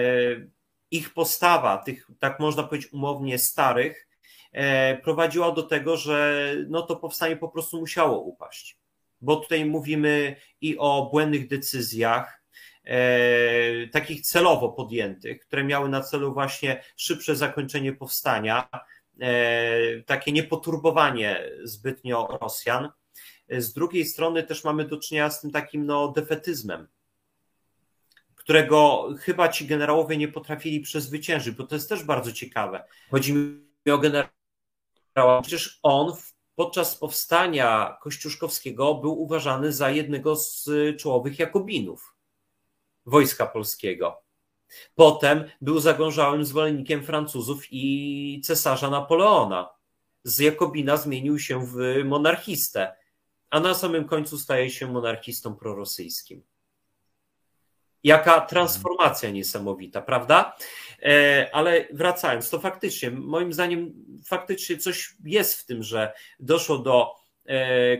[0.91, 4.05] ich postawa, tych, tak można powiedzieć, umownie starych,
[5.03, 8.77] prowadziła do tego, że no to powstanie po prostu musiało upaść.
[9.21, 12.38] Bo tutaj mówimy i o błędnych decyzjach,
[13.91, 18.69] takich celowo podjętych, które miały na celu właśnie szybsze zakończenie powstania,
[19.21, 22.89] e, takie niepoturbowanie zbytnio Rosjan.
[23.49, 26.87] Z drugiej strony też mamy do czynienia z tym takim no, defetyzmem,
[28.35, 32.83] którego chyba ci generałowie nie potrafili przezwyciężyć, bo to jest też bardzo ciekawe.
[33.11, 36.13] Chodzi mi o generała, przecież on
[36.55, 42.18] podczas powstania kościuszkowskiego był uważany za jednego z czołowych Jakobinów
[43.09, 44.21] Wojska Polskiego.
[44.95, 49.69] Potem był zagążałym zwolennikiem Francuzów i cesarza Napoleona.
[50.23, 52.95] Z Jakobina zmienił się w monarchistę,
[53.49, 56.43] a na samym końcu staje się monarchistą prorosyjskim.
[58.03, 60.55] Jaka transformacja niesamowita, prawda?
[61.03, 63.93] E, ale wracając, to faktycznie, moim zdaniem,
[64.25, 67.18] faktycznie coś jest w tym, że doszło do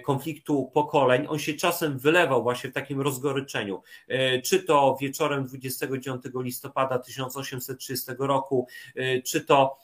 [0.06, 3.82] konfliktu pokoleń, on się czasem wylewał właśnie w takim rozgoryczeniu.
[4.08, 9.78] E, czy to wieczorem 29 listopada 1830 roku, e, czy to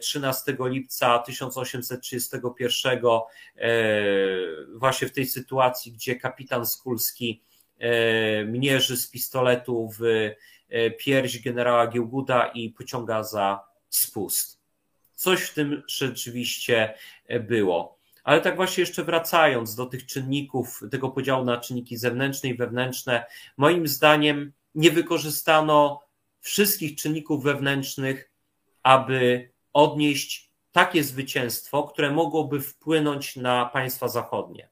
[0.00, 3.00] 13 lipca 1831,
[4.74, 7.42] właśnie w tej sytuacji, gdzie kapitan Skulski
[8.46, 10.30] mierzy z pistoletu w
[10.98, 14.60] pierś generała Giełguda i pociąga za spust.
[15.14, 16.94] Coś w tym rzeczywiście
[17.40, 17.98] było.
[18.24, 23.26] Ale tak właśnie jeszcze wracając do tych czynników, tego podziału na czynniki zewnętrzne i wewnętrzne,
[23.56, 26.00] moim zdaniem nie wykorzystano
[26.40, 28.30] wszystkich czynników wewnętrznych,
[28.82, 34.68] aby odnieść takie zwycięstwo, które mogłoby wpłynąć na państwa zachodnie.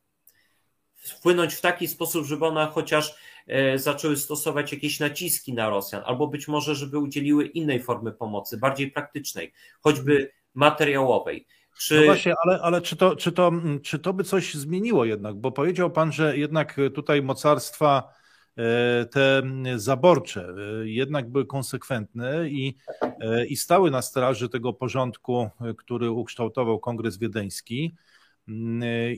[0.96, 3.14] Wpłynąć w taki sposób, żeby one chociaż
[3.46, 8.56] e, zaczęły stosować jakieś naciski na Rosjan, albo być może, żeby udzieliły innej formy pomocy,
[8.56, 11.46] bardziej praktycznej, choćby materiałowej.
[11.78, 12.00] Czy...
[12.00, 13.52] No właśnie, ale, ale czy, to, czy, to,
[13.82, 15.36] czy to by coś zmieniło jednak?
[15.36, 18.14] Bo powiedział Pan, że jednak tutaj mocarstwa
[18.56, 19.42] e, te
[19.76, 22.76] zaborcze e, jednak były konsekwentne i,
[23.20, 27.94] e, i stały na straży tego porządku, który ukształtował Kongres Wiedeński.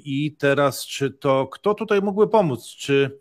[0.05, 2.67] I teraz, czy to kto tutaj mógłby pomóc?
[2.67, 3.21] Czy,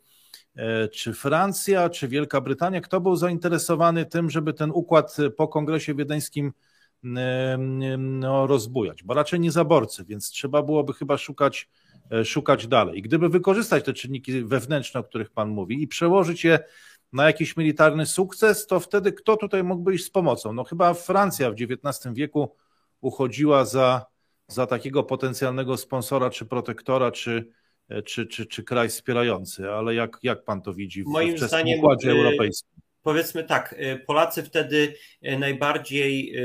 [0.92, 2.82] czy Francja, czy Wielka Brytania?
[2.82, 6.54] Kto był zainteresowany tym, żeby ten układ po Kongresie Wiedeńskim
[7.04, 11.70] no, rozbujać, bo raczej nie zaborcy, więc trzeba byłoby chyba szukać,
[12.12, 13.00] e, szukać dalej.
[13.00, 16.60] I gdyby wykorzystać te czynniki wewnętrzne, o których Pan mówi, i przełożyć je
[17.14, 20.54] na jakiś militarny sukces, to wtedy kto tutaj mógłby iść z pomocą?
[20.54, 22.56] No chyba Francja w XIX wieku
[23.02, 24.06] uchodziła za,
[24.48, 27.50] za takiego potencjalnego sponsora, czy protektora, czy,
[28.06, 32.10] czy, czy, czy kraj wspierający, ale jak, jak pan to widzi w Moim zdaniem, układzie
[32.10, 32.83] y, europejskim?
[33.04, 34.96] Powiedzmy tak, y, Polacy wtedy
[35.26, 36.36] y, najbardziej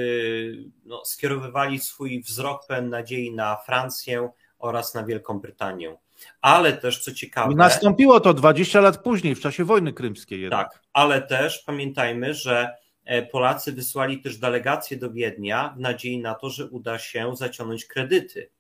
[0.84, 4.28] no, skierowywali swój wzrok pełen nadziei na Francję
[4.59, 5.96] oraz na Wielką Brytanię.
[6.40, 7.54] Ale też, co ciekawe.
[7.54, 10.40] Nastąpiło to 20 lat później, w czasie wojny krymskiej.
[10.40, 10.72] Jednak.
[10.72, 16.34] Tak, ale też pamiętajmy, że e, Polacy wysłali też delegację do Wiednia w nadziei na
[16.34, 18.50] to, że uda się zaciągnąć kredyty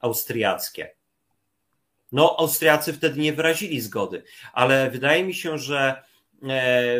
[0.00, 0.94] austriackie.
[2.12, 6.02] No, Austriacy wtedy nie wyrazili zgody, ale wydaje mi się, że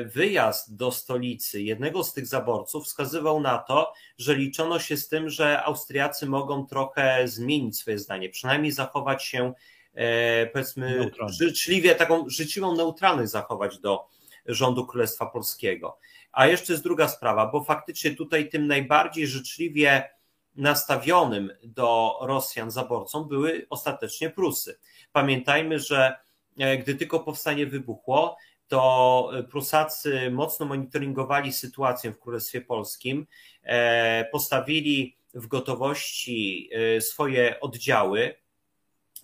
[0.06, 5.30] wyjazd do stolicy jednego z tych zaborców wskazywał na to, że liczono się z tym,
[5.30, 9.52] że Austriacy mogą trochę zmienić swoje zdanie, przynajmniej zachować się,
[9.94, 14.06] e, powiedzmy, życzliwie, taką życzliwą neutralność zachować do
[14.46, 15.98] rządu Królestwa Polskiego.
[16.32, 20.10] A jeszcze jest druga sprawa, bo faktycznie tutaj tym najbardziej życzliwie
[20.56, 24.78] nastawionym do Rosjan zaborcą były ostatecznie Prusy.
[25.12, 26.16] Pamiętajmy, że
[26.58, 28.36] e, gdy tylko powstanie wybuchło,
[28.70, 33.26] to Prusacy mocno monitoringowali sytuację w Królestwie Polskim,
[33.62, 38.34] e, postawili w gotowości e, swoje oddziały,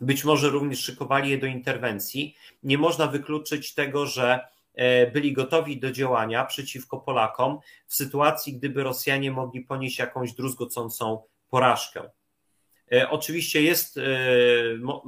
[0.01, 2.36] być może również szykowali je do interwencji.
[2.62, 4.40] Nie można wykluczyć tego, że
[5.12, 12.11] byli gotowi do działania przeciwko Polakom w sytuacji, gdyby Rosjanie mogli ponieść jakąś druzgocącą porażkę.
[12.93, 14.03] E, oczywiście jest, e,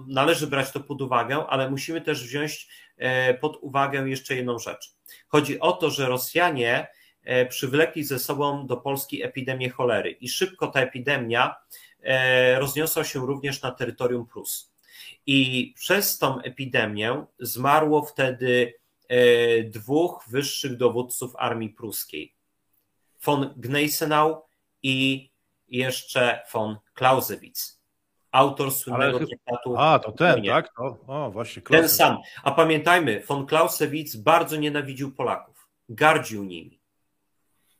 [0.07, 4.95] należy brać to pod uwagę, ale musimy też wziąć e, pod uwagę jeszcze jedną rzecz.
[5.29, 6.87] Chodzi o to, że Rosjanie
[7.49, 11.57] przywlekli ze sobą do Polski epidemię cholery i szybko ta epidemia
[12.59, 14.72] rozniosła się również na terytorium Prus.
[15.26, 18.74] I przez tą epidemię zmarło wtedy
[19.64, 22.35] dwóch wyższych dowódców armii pruskiej.
[23.24, 24.43] Von Gneisenau
[24.83, 25.28] i
[25.69, 27.81] jeszcze von Clausewitz,
[28.33, 29.77] autor słynnego traktatu.
[29.77, 30.69] A, to ten, tak?
[30.77, 31.62] To, o, właśnie.
[31.62, 31.91] Clausewitz.
[31.91, 32.19] Ten sam.
[32.43, 36.79] A pamiętajmy, von Clausewitz bardzo nienawidził Polaków, gardził nimi.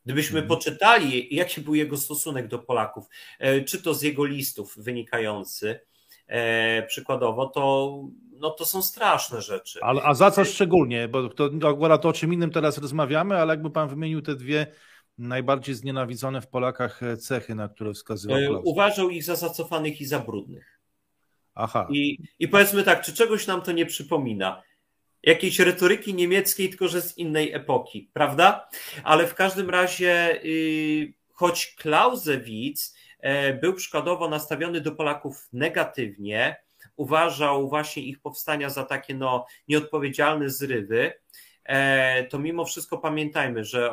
[0.05, 0.49] Gdybyśmy hmm.
[0.49, 3.07] poczytali, jaki był jego stosunek do Polaków,
[3.39, 5.81] e, czy to z jego listów wynikający,
[6.27, 7.95] e, przykładowo, to,
[8.33, 9.79] no, to są straszne rzeczy.
[9.83, 11.09] Ale, a za co szczególnie?
[11.09, 14.67] Bo to akurat o czym innym teraz rozmawiamy, ale jakby pan wymienił te dwie
[15.19, 18.63] najbardziej znienawidzone w Polakach e, cechy, na które wskazywał Klaus?
[18.65, 20.81] Uważał ich za zacofanych i za brudnych.
[21.55, 21.89] Aha.
[21.91, 24.63] I, I powiedzmy tak, czy czegoś nam to nie przypomina?
[25.23, 28.69] Jakiejś retoryki niemieckiej, tylko że z innej epoki, prawda?
[29.05, 36.57] Ale w każdym razie, yy, choć Clausewitz yy, był przykładowo nastawiony do Polaków negatywnie,
[36.97, 41.13] uważał właśnie ich powstania za takie no, nieodpowiedzialne zrywy,
[41.65, 43.91] e, to mimo wszystko pamiętajmy, że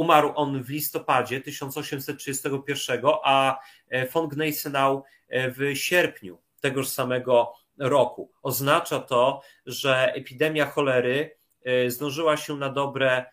[0.00, 8.32] Umarł on w listopadzie 1831, a e, von Gneisenau e, w sierpniu tegoż samego roku.
[8.42, 13.24] Oznacza to, że epidemia cholery e, zdążyła się na dobre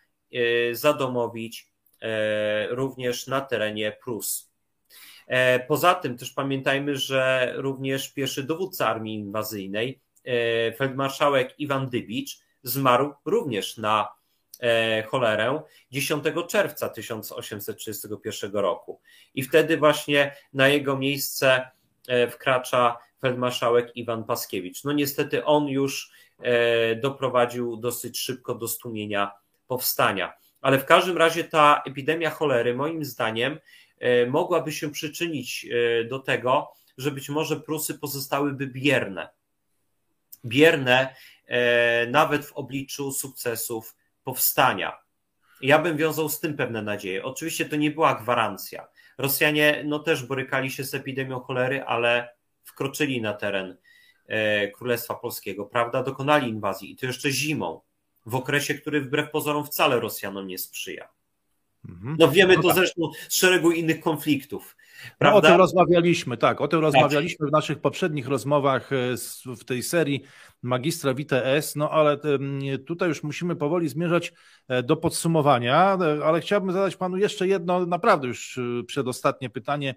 [0.72, 1.72] zadomowić
[2.68, 4.52] również na terenie Prus.
[5.68, 10.00] Poza tym też pamiętajmy, że również pierwszy dowódca armii inwazyjnej,
[10.76, 14.17] feldmarszałek Iwan Dybicz, zmarł również na
[15.06, 19.00] cholerę 10 czerwca 1831 roku.
[19.34, 21.70] I wtedy właśnie na jego miejsce
[22.08, 24.84] e, wkracza feldmarszałek Iwan Paskiewicz.
[24.84, 29.30] No niestety on już e, doprowadził dosyć szybko do stłumienia
[29.66, 30.32] powstania.
[30.60, 33.58] Ale w każdym razie ta epidemia cholery, moim zdaniem,
[34.28, 35.66] mogłaby się przyczynić
[36.08, 39.28] do tego, że być może Prusy pozostałyby bierne.
[40.44, 41.14] Bierne
[42.08, 43.96] nawet w obliczu sukcesów
[44.28, 44.98] powstania.
[45.60, 47.24] Ja bym wiązał z tym pewne nadzieje.
[47.24, 48.88] Oczywiście to nie była gwarancja.
[49.18, 53.76] Rosjanie no, też borykali się z epidemią cholery, ale wkroczyli na teren
[54.26, 56.02] e, Królestwa Polskiego, prawda?
[56.02, 57.80] Dokonali inwazji i to jeszcze zimą,
[58.26, 61.08] w okresie, który wbrew pozorom wcale Rosjanom nie sprzyja.
[61.88, 62.16] Mhm.
[62.18, 62.76] No wiemy no to tak.
[62.76, 64.76] zresztą z szeregu innych konfliktów.
[65.20, 68.96] No, o tym rozmawialiśmy, tak, o tym rozmawialiśmy w naszych poprzednich rozmowach e,
[69.56, 70.22] w tej serii
[70.62, 72.18] magistra WTS, no ale
[72.86, 74.32] tutaj już musimy powoli zmierzać
[74.68, 79.94] e, do podsumowania, e, ale chciałbym zadać panu jeszcze jedno, naprawdę już przedostatnie pytanie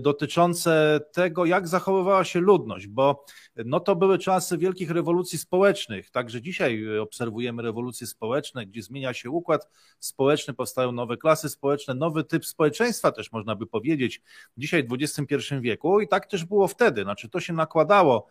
[0.00, 3.24] dotyczące tego, jak zachowywała się ludność, bo
[3.64, 9.30] no to były czasy wielkich rewolucji społecznych, także dzisiaj obserwujemy rewolucje społeczne, gdzie zmienia się
[9.30, 9.68] układ
[9.98, 14.22] społeczny, powstają nowe klasy społeczne, nowy typ społeczeństwa też można by powiedzieć,
[14.56, 18.26] dzisiaj w XXI wieku i tak też było wtedy, znaczy to się nakładało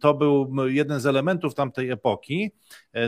[0.00, 2.52] to był jeden z elementów tamtej epoki.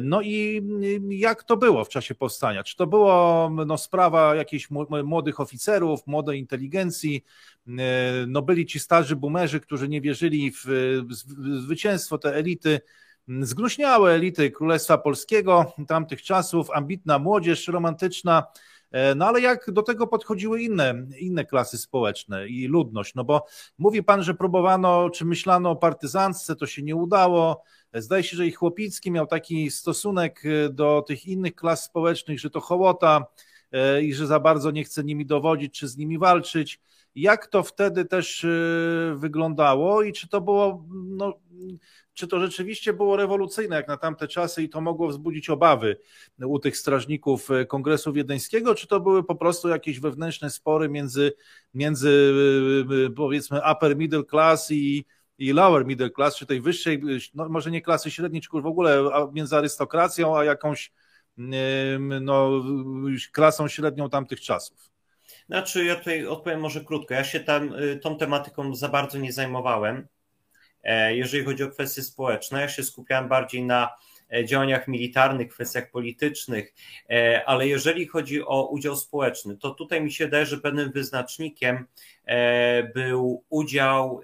[0.02, 0.62] No i
[1.08, 2.64] jak to było w czasie powstania?
[2.64, 4.68] Czy to było no, sprawa jakichś
[5.04, 7.24] młodych oficerów, młodej inteligencji?
[8.26, 10.66] No byli ci starzy boomerzy, którzy nie wierzyli w
[11.60, 12.80] zwycięstwo, te elity,
[13.40, 18.46] zgnuśniałe elity Królestwa Polskiego tamtych czasów, ambitna młodzież romantyczna,
[19.16, 23.14] no ale jak do tego podchodziły inne, inne klasy społeczne i ludność?
[23.14, 23.46] No bo
[23.78, 27.62] mówi pan, że próbowano, czy myślano o partyzantce, to się nie udało.
[27.94, 32.50] Zdaje się, że i Chłopicki miał taki stosunek e, do tych innych klas społecznych, że
[32.50, 33.26] to hołota
[33.72, 36.80] e, i że za bardzo nie chce nimi dowodzić, czy z nimi walczyć.
[37.14, 38.46] Jak to wtedy też
[39.14, 41.38] wyglądało i czy to było no,
[42.14, 45.96] czy to rzeczywiście było rewolucyjne jak na tamte czasy i to mogło wzbudzić obawy
[46.46, 51.32] u tych strażników e, Kongresu Wiedeńskiego, czy to były po prostu jakieś wewnętrzne spory między,
[51.74, 52.34] między
[53.08, 55.04] e, powiedzmy upper middle class i,
[55.38, 57.02] i lower middle class, czy tej wyższej,
[57.34, 59.02] no może nie klasy średniej, czy w ogóle
[59.32, 60.92] między arystokracją, a jakąś
[62.20, 62.50] no,
[63.32, 64.93] klasą średnią tamtych czasów?
[65.46, 67.14] Znaczy, ja tutaj odpowiem może krótko.
[67.14, 70.08] Ja się tam tą tematyką za bardzo nie zajmowałem.
[70.84, 73.94] E, jeżeli chodzi o kwestie społeczne, ja się skupiałem bardziej na
[74.32, 76.74] e, działaniach militarnych, kwestiach politycznych,
[77.10, 81.86] e, ale jeżeli chodzi o udział społeczny, to tutaj mi się wydaje, że pewnym wyznacznikiem
[82.94, 84.20] był udział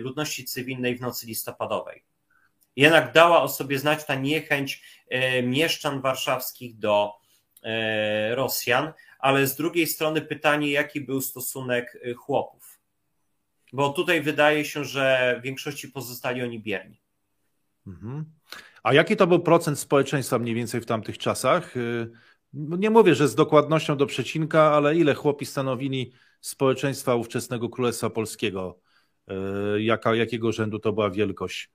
[0.00, 2.04] ludności cywilnej w nocy listopadowej.
[2.76, 4.82] Jednak dała o sobie znać ta niechęć
[5.42, 7.12] mieszczan warszawskich do
[8.30, 8.92] Rosjan,
[9.22, 12.82] ale z drugiej strony pytanie, jaki był stosunek chłopów
[13.72, 17.00] bo tutaj wydaje się, że w większości pozostali oni bierni.
[17.86, 18.24] Mhm.
[18.82, 21.76] A jaki to był procent społeczeństwa mniej więcej w tamtych czasach?
[21.76, 22.10] Y,
[22.52, 28.10] no nie mówię, że z dokładnością do przecinka, ale ile chłopi stanowili społeczeństwa ówczesnego Królestwa
[28.10, 28.78] Polskiego?
[29.76, 31.70] Y, jaka, jakiego rzędu to była wielkość?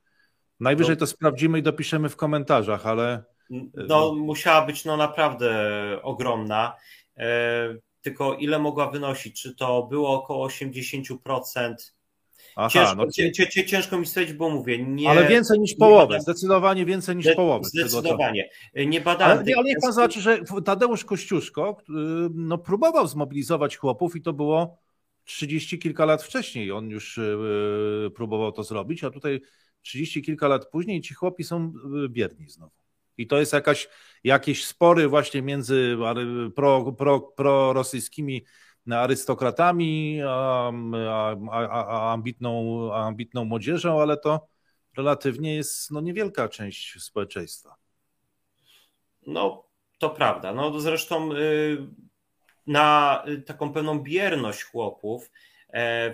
[0.60, 3.24] Najwyżej to, to sprawdzimy i dopiszemy w komentarzach, ale.
[3.74, 5.50] No, musiała być no naprawdę
[6.02, 6.76] ogromna.
[7.18, 9.42] Y, tylko ile mogła wynosić?
[9.42, 11.74] Czy to było około 80%?
[12.56, 13.64] Aha, ciężko, no...
[13.66, 14.84] ciężko mi stwierdzić, bo mówię.
[14.84, 17.64] Nie, ale więcej niż połowę, zdecydowanie więcej niż połowę.
[17.64, 18.50] Zdecydowanie.
[18.74, 19.38] Nie badałem.
[19.38, 21.76] Ale, ale niech pan zobaczy, że Tadeusz Kościuszko
[22.34, 24.78] no, próbował zmobilizować chłopów i to było
[25.24, 26.72] 30 kilka lat wcześniej.
[26.72, 29.40] On już yy, próbował to zrobić, a tutaj
[29.82, 31.72] 30 kilka lat później ci chłopi są
[32.08, 32.72] bierni znowu.
[33.18, 33.88] I to jest jakaś,
[34.24, 35.96] jakieś spory właśnie między
[36.56, 38.44] pro, pro, prorosyjskimi
[38.90, 40.72] arystokratami a,
[41.50, 44.48] a, a, ambitną, ambitną młodzieżą, ale to
[44.96, 47.74] relatywnie jest no, niewielka część społeczeństwa.
[49.26, 49.64] No,
[49.98, 50.52] to prawda.
[50.52, 51.86] No, zresztą y,
[52.66, 55.30] na taką pewną bierność chłopów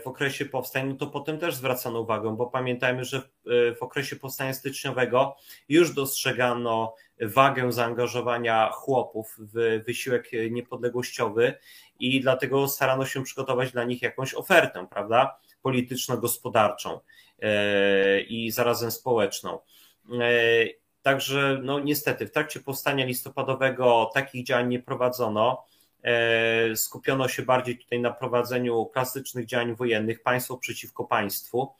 [0.00, 4.54] w okresie powstań, no to potem też zwracano uwagę, bo pamiętajmy, że w okresie powstania
[4.54, 5.36] styczniowego
[5.68, 11.54] już dostrzegano wagę zaangażowania chłopów w wysiłek niepodległościowy
[11.98, 17.00] i dlatego starano się przygotować dla nich jakąś ofertę, prawda, polityczno-gospodarczą
[17.42, 19.58] e, i zarazem społeczną.
[20.12, 20.20] E,
[21.02, 25.64] także, no niestety, w trakcie powstania listopadowego takich działań nie prowadzono.
[26.04, 31.74] E, skupiono się bardziej tutaj na prowadzeniu klasycznych działań wojennych, państwo przeciwko państwu,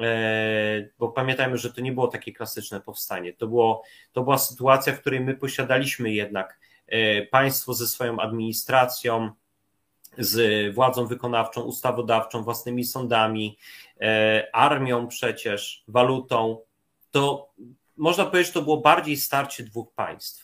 [0.00, 3.32] e, bo pamiętajmy, że to nie było takie klasyczne powstanie.
[3.32, 3.82] To, było,
[4.12, 9.30] to była sytuacja, w której my posiadaliśmy jednak e, państwo ze swoją administracją,
[10.18, 13.58] z władzą wykonawczą, ustawodawczą, własnymi sądami,
[14.52, 16.58] armią przecież, walutą.
[17.10, 17.50] To
[17.96, 20.41] można powiedzieć, to było bardziej starcie dwóch państw.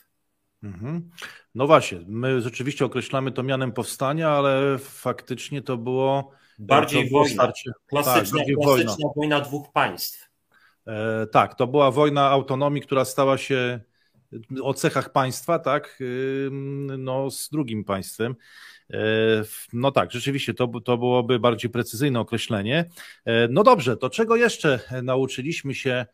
[0.63, 1.09] Mhm.
[1.55, 7.21] No właśnie, my rzeczywiście określamy to mianem powstania, ale faktycznie to było bardziej to było
[7.21, 7.33] wojna.
[7.33, 9.13] Starcie, klasyczna, tak, klasyczna wojna.
[9.15, 10.29] wojna dwóch państw.
[10.87, 13.79] E, tak, to była wojna autonomii, która stała się
[14.61, 15.99] o cechach państwa, tak,
[16.97, 18.35] no, z drugim państwem.
[18.93, 18.97] E,
[19.73, 22.89] no tak, rzeczywiście to, to byłoby bardziej precyzyjne określenie.
[23.25, 26.05] E, no dobrze, to czego jeszcze nauczyliśmy się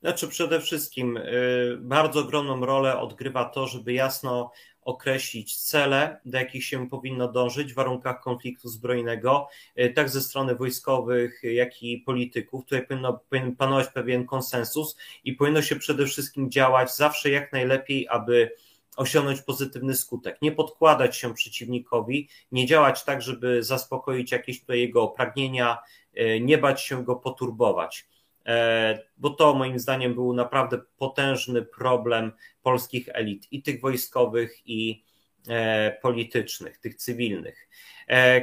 [0.00, 4.50] Znaczy przede wszystkim y, bardzo ogromną rolę odgrywa to, żeby jasno
[4.82, 9.48] określić cele, do jakich się powinno dążyć w warunkach konfliktu zbrojnego,
[9.94, 12.64] tak ze strony wojskowych, jak i polityków.
[12.64, 18.08] Tutaj powinno, powinien panować pewien konsensus i powinno się przede wszystkim działać zawsze jak najlepiej,
[18.08, 18.50] aby
[18.96, 20.42] osiągnąć pozytywny skutek.
[20.42, 25.78] Nie podkładać się przeciwnikowi, nie działać tak, żeby zaspokoić jakieś jego pragnienia,
[26.14, 28.06] e, nie bać się go poturbować.
[28.46, 32.32] E, bo to moim zdaniem był naprawdę potężny problem
[32.62, 35.04] polskich elit, i tych wojskowych, i
[35.48, 37.68] e, politycznych, tych cywilnych.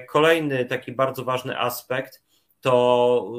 [0.10, 2.24] Kolejny taki bardzo ważny aspekt
[2.62, 3.32] to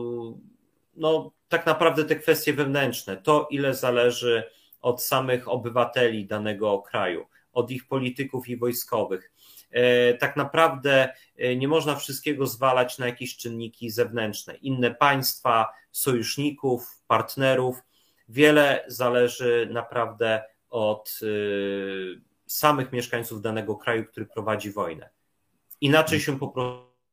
[0.97, 4.51] no, tak naprawdę te kwestie wewnętrzne, to ile zależy
[4.81, 9.33] od samych obywateli danego kraju, od ich polityków i wojskowych.
[9.75, 14.55] E, tak naprawdę e, nie można wszystkiego zwalać na jakieś czynniki zewnętrzne.
[14.55, 17.77] Inne państwa, sojuszników, partnerów.
[18.29, 21.27] Wiele zależy naprawdę od e,
[22.47, 25.11] samych mieszkańców danego kraju, który prowadzi wojnę.
[25.81, 26.49] Inaczej się po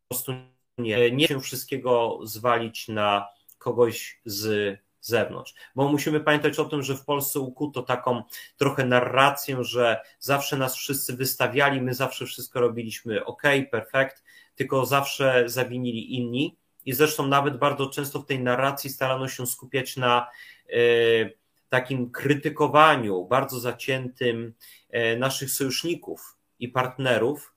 [0.10, 0.34] prostu
[0.78, 3.28] nie, nie się wszystkiego zwalić na
[3.58, 5.54] kogoś z zewnątrz.
[5.76, 8.24] Bo musimy pamiętać o tym, że w Polsce ukuto taką
[8.58, 14.24] trochę narrację, że zawsze nas wszyscy wystawiali, my zawsze wszystko robiliśmy ok, perfekt,
[14.56, 16.58] tylko zawsze zawinili inni.
[16.86, 20.28] I zresztą nawet bardzo często w tej narracji starano się skupiać na
[20.70, 21.38] y,
[21.70, 24.54] takim krytykowaniu bardzo zaciętym
[24.96, 27.56] y, naszych sojuszników i partnerów,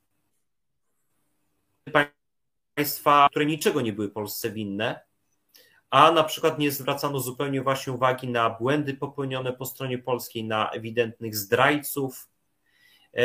[2.74, 5.00] państwa, które niczego nie były Polsce winne,
[5.90, 10.70] a na przykład nie zwracano zupełnie właśnie uwagi na błędy popełnione po stronie polskiej, na
[10.70, 12.28] ewidentnych zdrajców,
[13.12, 13.24] e,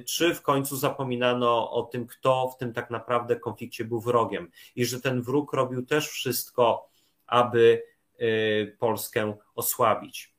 [0.00, 4.84] czy w końcu zapominano o tym, kto w tym tak naprawdę konflikcie był wrogiem i
[4.84, 6.88] że ten wróg robił też wszystko,
[7.26, 7.82] aby
[8.18, 8.26] e,
[8.66, 10.33] Polskę osłabić.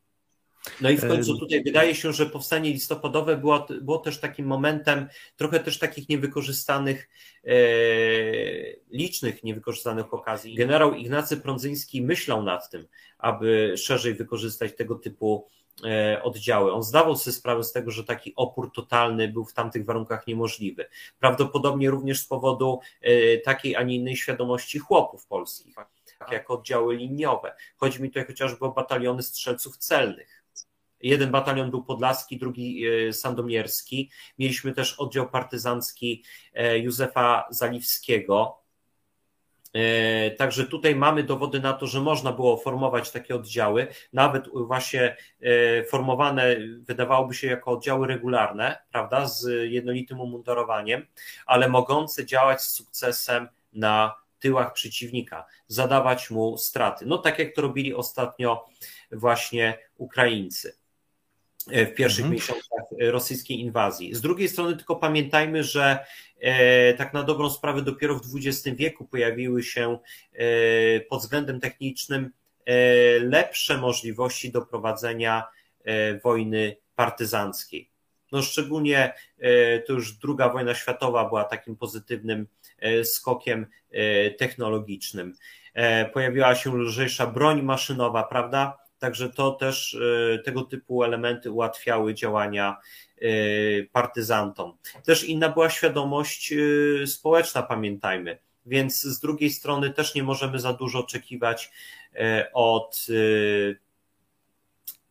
[0.82, 5.08] No i w końcu tutaj wydaje się, że powstanie listopadowe było, było też takim momentem
[5.36, 7.10] trochę też takich niewykorzystanych,
[7.44, 7.56] e,
[8.92, 10.56] licznych niewykorzystanych okazji.
[10.56, 12.88] Generał Ignacy Prądzyński myślał nad tym,
[13.18, 15.48] aby szerzej wykorzystać tego typu
[15.86, 16.74] e, oddziały.
[16.74, 20.86] On zdawał sobie sprawę z tego, że taki opór totalny był w tamtych warunkach niemożliwy.
[21.20, 25.76] Prawdopodobnie również z powodu e, takiej, a nie innej świadomości chłopów polskich,
[26.32, 27.56] jako oddziały liniowe.
[27.78, 30.45] Chodzi mi tutaj chociażby o bataliony strzelców celnych
[31.06, 34.12] Jeden batalion był podlaski, drugi e, sandomierski.
[34.40, 36.24] Mieliśmy też oddział partyzancki
[36.54, 38.62] e, Józefa Zaliwskiego.
[39.74, 45.18] E, także tutaj mamy dowody na to, że można było formować takie oddziały, nawet właśnie
[45.90, 51.06] formowane wydawałoby się jako oddziały regularne, prawda, z jednolitym umundurowaniem,
[51.46, 57.06] ale mogące działać z sukcesem na tyłach przeciwnika, zadawać mu straty.
[57.06, 58.66] No tak jak to robili ostatnio
[59.12, 60.85] właśnie Ukraińcy.
[61.72, 62.34] E, w pierwszych mhm.
[62.34, 64.16] miesiącach e, rosyjskiej inwazji.
[64.16, 66.06] Z drugiej strony, tylko pamiętajmy, że
[66.40, 69.98] e, tak na dobrą sprawę dopiero w XX wieku pojawiły się
[71.10, 72.32] pod względem technicznym
[73.22, 75.44] lepsze możliwości do prowadzenia
[76.24, 77.90] wojny partyzanckiej.
[78.32, 79.14] No szczególnie
[79.88, 82.48] to już druga wojna światowa była takim pozytywnym
[83.04, 83.66] skokiem
[84.38, 85.34] technologicznym.
[86.14, 88.78] Pojawiła się lżejsza broń maszynowa, prawda?
[89.00, 89.98] Także to też
[90.36, 92.78] e, tego typu elementy ułatwiały działania
[93.22, 93.28] e,
[93.92, 94.78] partyzantom.
[95.06, 98.38] Też inna była świadomość e, społeczna, pamiętajmy.
[98.66, 101.72] Więc z drugiej strony też nie możemy za dużo oczekiwać
[102.54, 103.08] od,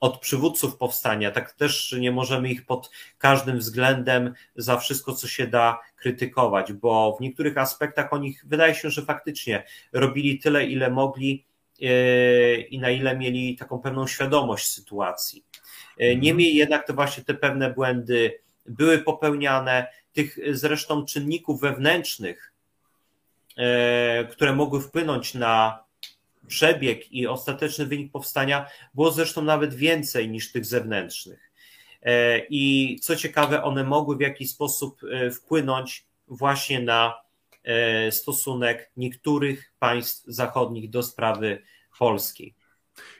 [0.00, 1.30] od przywódców powstania.
[1.30, 7.16] Tak też nie możemy ich pod każdym względem za wszystko, co się da, krytykować, bo
[7.18, 11.44] w niektórych aspektach oni wydaje się, że faktycznie robili tyle, ile mogli
[12.68, 15.44] i na ile mieli taką pewną świadomość sytuacji.
[15.98, 16.20] E, mhm.
[16.20, 22.52] Niemniej jednak to właśnie te pewne błędy były popełniane, tych zresztą czynników wewnętrznych,
[23.56, 25.84] e, które mogły wpłynąć na
[26.46, 31.50] przebieg i ostateczny wynik powstania, było zresztą nawet więcej niż tych zewnętrznych.
[32.50, 35.00] I co ciekawe, one mogły w jakiś sposób
[35.32, 37.23] wpłynąć właśnie na
[38.10, 41.62] stosunek niektórych państw zachodnich do sprawy
[41.98, 42.54] polskiej.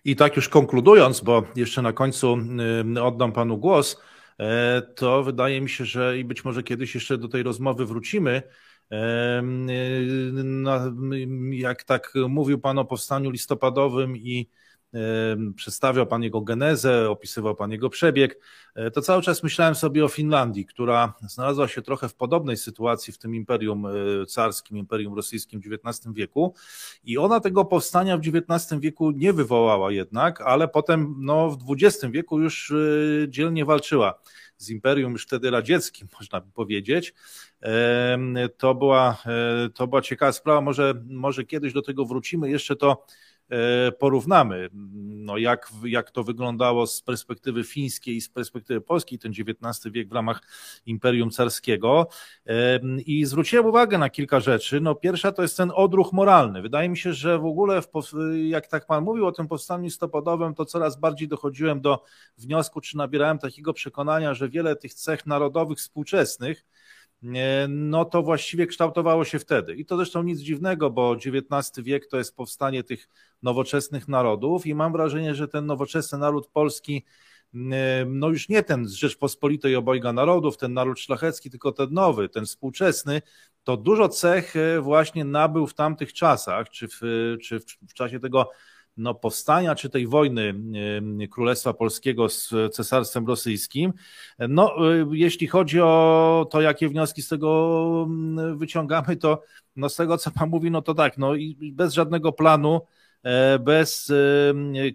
[0.04, 2.38] I tak już konkludując, bo jeszcze na końcu
[2.96, 4.00] y, oddam panu głos,
[4.40, 8.42] e, to wydaje mi się, że i być może kiedyś jeszcze do tej rozmowy wrócimy.
[8.92, 9.42] E,
[11.50, 14.50] jak tak mówił pan o powstaniu listopadowym i
[15.56, 18.38] przedstawiał Pan jego genezę, opisywał Pan jego przebieg,
[18.74, 23.12] e, to cały czas myślałem sobie o Finlandii, która znalazła się trochę w podobnej sytuacji
[23.12, 23.90] w tym imperium e,
[24.26, 26.54] carskim, imperium rosyjskim w XIX wieku.
[27.04, 32.12] I ona tego powstania w XIX wieku nie wywołała jednak, ale potem no, w XX
[32.12, 32.74] wieku już e,
[33.28, 34.20] dzielnie walczyła
[34.56, 37.14] z Imperium już wtedy radzieckim, można by powiedzieć.
[38.56, 39.22] To była,
[39.74, 43.06] to była ciekawa sprawa, może, może kiedyś do tego wrócimy, jeszcze to
[43.98, 44.68] porównamy,
[45.24, 50.08] no jak, jak to wyglądało z perspektywy fińskiej i z perspektywy polskiej, ten XIX wiek
[50.08, 50.40] w ramach
[50.86, 52.08] Imperium Carskiego.
[52.46, 54.80] E, I zwróciłem uwagę na kilka rzeczy.
[54.80, 56.62] No pierwsza to jest ten odruch moralny.
[56.62, 57.88] Wydaje mi się, że w ogóle, w,
[58.44, 62.02] jak tak Pan mówił o tym powstaniu listopadowym, to coraz bardziej dochodziłem do
[62.38, 66.64] wniosku, czy nabierałem takiego przekonania, że wiele tych cech narodowych współczesnych,
[67.68, 69.74] no to właściwie kształtowało się wtedy.
[69.74, 73.09] I to zresztą nic dziwnego, bo XIX wiek to jest powstanie tych
[73.42, 77.05] nowoczesnych narodów i mam wrażenie, że ten nowoczesny naród polski,
[78.06, 82.46] no już nie ten z Rzeczpospolitej obojga narodów, ten naród szlachecki, tylko ten nowy, ten
[82.46, 83.22] współczesny,
[83.64, 87.01] to dużo cech e, właśnie nabył w tamtych czasach, czy w,
[87.42, 88.51] czy w czasie tego
[88.96, 90.54] no, powstania czy tej wojny
[91.30, 93.92] Królestwa Polskiego z Cesarstwem Rosyjskim.
[94.38, 98.08] No, y, jeśli chodzi o to, jakie wnioski z tego
[98.56, 99.42] wyciągamy, to
[99.76, 102.80] no, z tego, co Pan mówi, no to tak, no i bez żadnego planu,
[103.22, 104.12] e, bez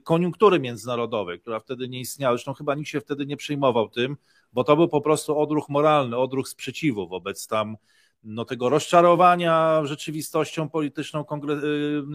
[0.04, 2.36] koniunktury międzynarodowej, która wtedy nie istniała.
[2.36, 4.18] Zresztą chyba nikt się wtedy nie przejmował tym,
[4.54, 7.78] bo to był po prostu odruch moralny, odruch sprzeciwu wobec tam
[8.24, 11.26] no, tego rozczarowania rzeczywistością polityczną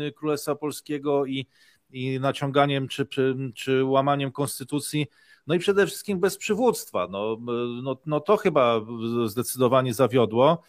[0.01, 1.47] y, Królestwa Polskiego i
[1.95, 3.07] i naciąganiem czy,
[3.55, 5.07] czy, łamaniem konstytucji,
[5.47, 7.09] no i przede wszystkim bez przywództwa.
[7.11, 7.37] No,
[7.83, 8.81] no, no to chyba
[9.27, 10.63] zdecydowanie zawiodło.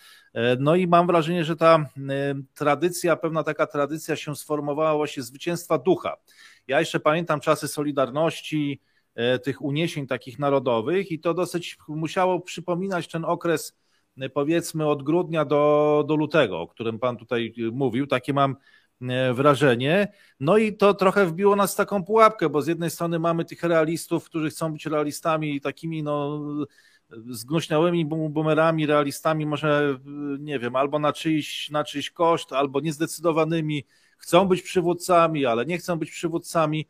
[0.60, 1.76] No i mam wrażenie, że ta
[2.10, 6.18] e, tradycja, pewna taka tradycja się sformowała właśnie zwycięstwa ducha.
[6.68, 8.81] Ja jeszcze pamiętam czasy Solidarności,
[9.15, 13.77] e, tych uniesień takich narodowych i to dosyć musiało przypominać ten okres
[14.18, 18.07] e, powiedzmy od grudnia do, do lutego, o którym Pan tutaj mówił.
[18.07, 18.56] Takie mam
[19.34, 20.07] wrażenie.
[20.39, 23.63] No i to trochę wbiło nas w taką pułapkę, bo z jednej strony mamy tych
[23.63, 26.41] realistów, którzy chcą być realistami i takimi no
[27.30, 29.99] zgnuśniałymi bumerami, realistami, może
[30.39, 33.85] nie wiem, albo na czyjś, na czyjś koszt, albo niezdecydowanymi,
[34.17, 36.88] chcą być przywódcami, ale nie chcą być przywódcami.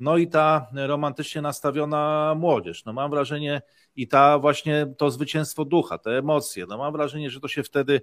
[0.00, 2.84] No i ta romantycznie nastawiona młodzież.
[2.84, 3.62] No mam wrażenie,
[3.96, 8.00] i ta właśnie to zwycięstwo ducha, te emocje, no mam wrażenie, że to się wtedy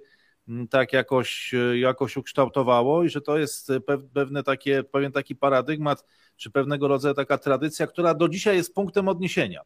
[0.70, 3.72] tak jakoś, e, jakoś ukształtowało i że to jest
[4.14, 6.04] pewne takie, pewien taki paradygmat,
[6.36, 9.60] czy pewnego rodzaju taka tradycja, która do dzisiaj jest punktem odniesienia.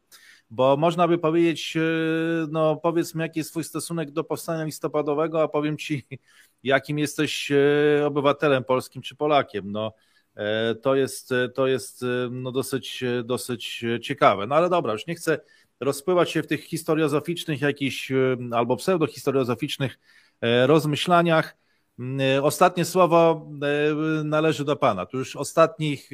[0.49, 1.81] Bo można by powiedzieć, e,
[2.51, 6.07] no powiedzmy, jaki jest swój stosunek do powstania listopadowego, a powiem ci,
[6.63, 9.71] jakim jesteś e, obywatelem polskim czy Polakiem.
[9.71, 9.93] No,
[10.81, 14.47] to jest, to jest no, dosyć, dosyć ciekawe.
[14.47, 15.39] No ale dobra, już nie chcę
[15.79, 18.11] rozpływać się w tych historiozoficznych jakichś
[18.51, 21.61] albo pseudohistoriozoficznych E, rozmyślaniach.
[21.99, 25.05] Mm, e, ostatnie słowo e, należy do Pana.
[25.05, 26.09] Tu już ostatnich,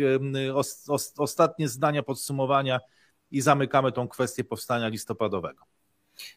[1.17, 2.79] ostatnie zdania podsumowania
[3.31, 5.63] i zamykamy tą kwestię powstania listopadowego.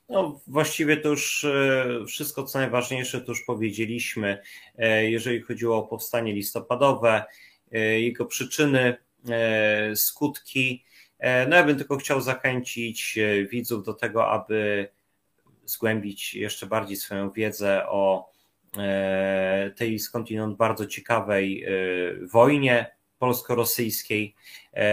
[0.09, 1.47] No, właściwie to już
[2.07, 4.43] wszystko, co najważniejsze, to już powiedzieliśmy,
[5.03, 7.25] jeżeli chodziło o powstanie listopadowe,
[7.99, 8.97] jego przyczyny,
[9.95, 10.85] skutki.
[11.49, 13.19] No, ja bym tylko chciał zachęcić
[13.51, 14.89] widzów do tego, aby
[15.71, 18.31] zgłębić jeszcze bardziej swoją wiedzę o
[18.79, 21.71] e, tej skądinąd bardzo ciekawej e,
[22.27, 24.35] wojnie polsko-rosyjskiej.
[24.75, 24.87] E,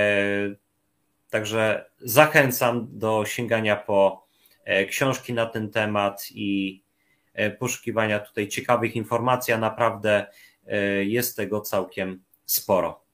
[1.29, 4.27] także zachęcam do sięgania po
[4.89, 6.81] książki na ten temat i
[7.59, 10.27] poszukiwania tutaj ciekawych informacji, a naprawdę
[11.05, 13.07] jest tego całkiem sporo.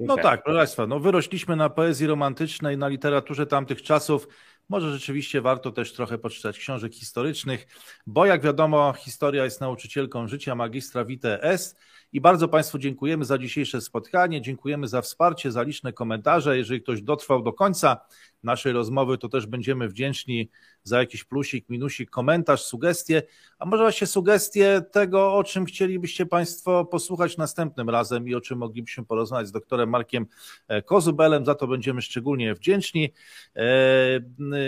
[0.00, 4.28] No tak, proszę Państwa, no wyrośliśmy na poezji romantycznej, na literaturze tamtych czasów.
[4.68, 7.66] Może rzeczywiście warto też trochę poczytać książek historycznych,
[8.06, 11.76] bo jak wiadomo, historia jest nauczycielką życia magistra Vitae S.
[12.12, 16.58] I bardzo Państwu dziękujemy za dzisiejsze spotkanie, dziękujemy za wsparcie, za liczne komentarze.
[16.58, 17.96] Jeżeli ktoś dotrwał do końca
[18.42, 20.50] naszej rozmowy, to też będziemy wdzięczni
[20.84, 23.22] za jakiś plusik, minusik, komentarz, sugestie,
[23.58, 28.58] a może właśnie sugestie tego, o czym chcielibyście Państwo posłuchać następnym razem i o czym
[28.58, 30.26] moglibyśmy porozmawiać z doktorem Markiem
[30.68, 31.44] e, Kozubelem.
[31.44, 33.12] Za to będziemy szczególnie wdzięczni.
[33.56, 34.20] E,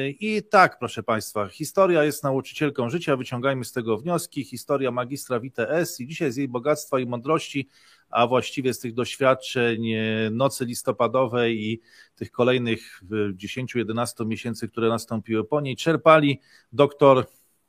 [0.09, 4.45] I tak, proszę Państwa, historia jest nauczycielką życia, wyciągajmy z tego wnioski.
[4.45, 7.69] Historia magistra Vitae S i dzisiaj z jej bogactwa i mądrości
[8.11, 11.81] a właściwie z tych doświadczeń e, nocy listopadowej i
[12.15, 13.03] tych kolejnych
[13.35, 16.41] 10-11 miesięcy, które nastąpiły po niej, czerpali
[16.73, 17.27] doktor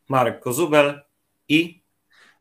[0.09, 1.01] Marek Kozubel
[1.49, 1.83] i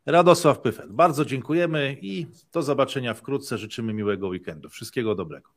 [0.05, 0.87] Radosław Pyfel.
[0.89, 3.57] Bardzo dziękujemy i do zobaczenia wkrótce.
[3.57, 4.69] Życzymy miłego weekendu.
[4.69, 5.56] Wszystkiego dobrego.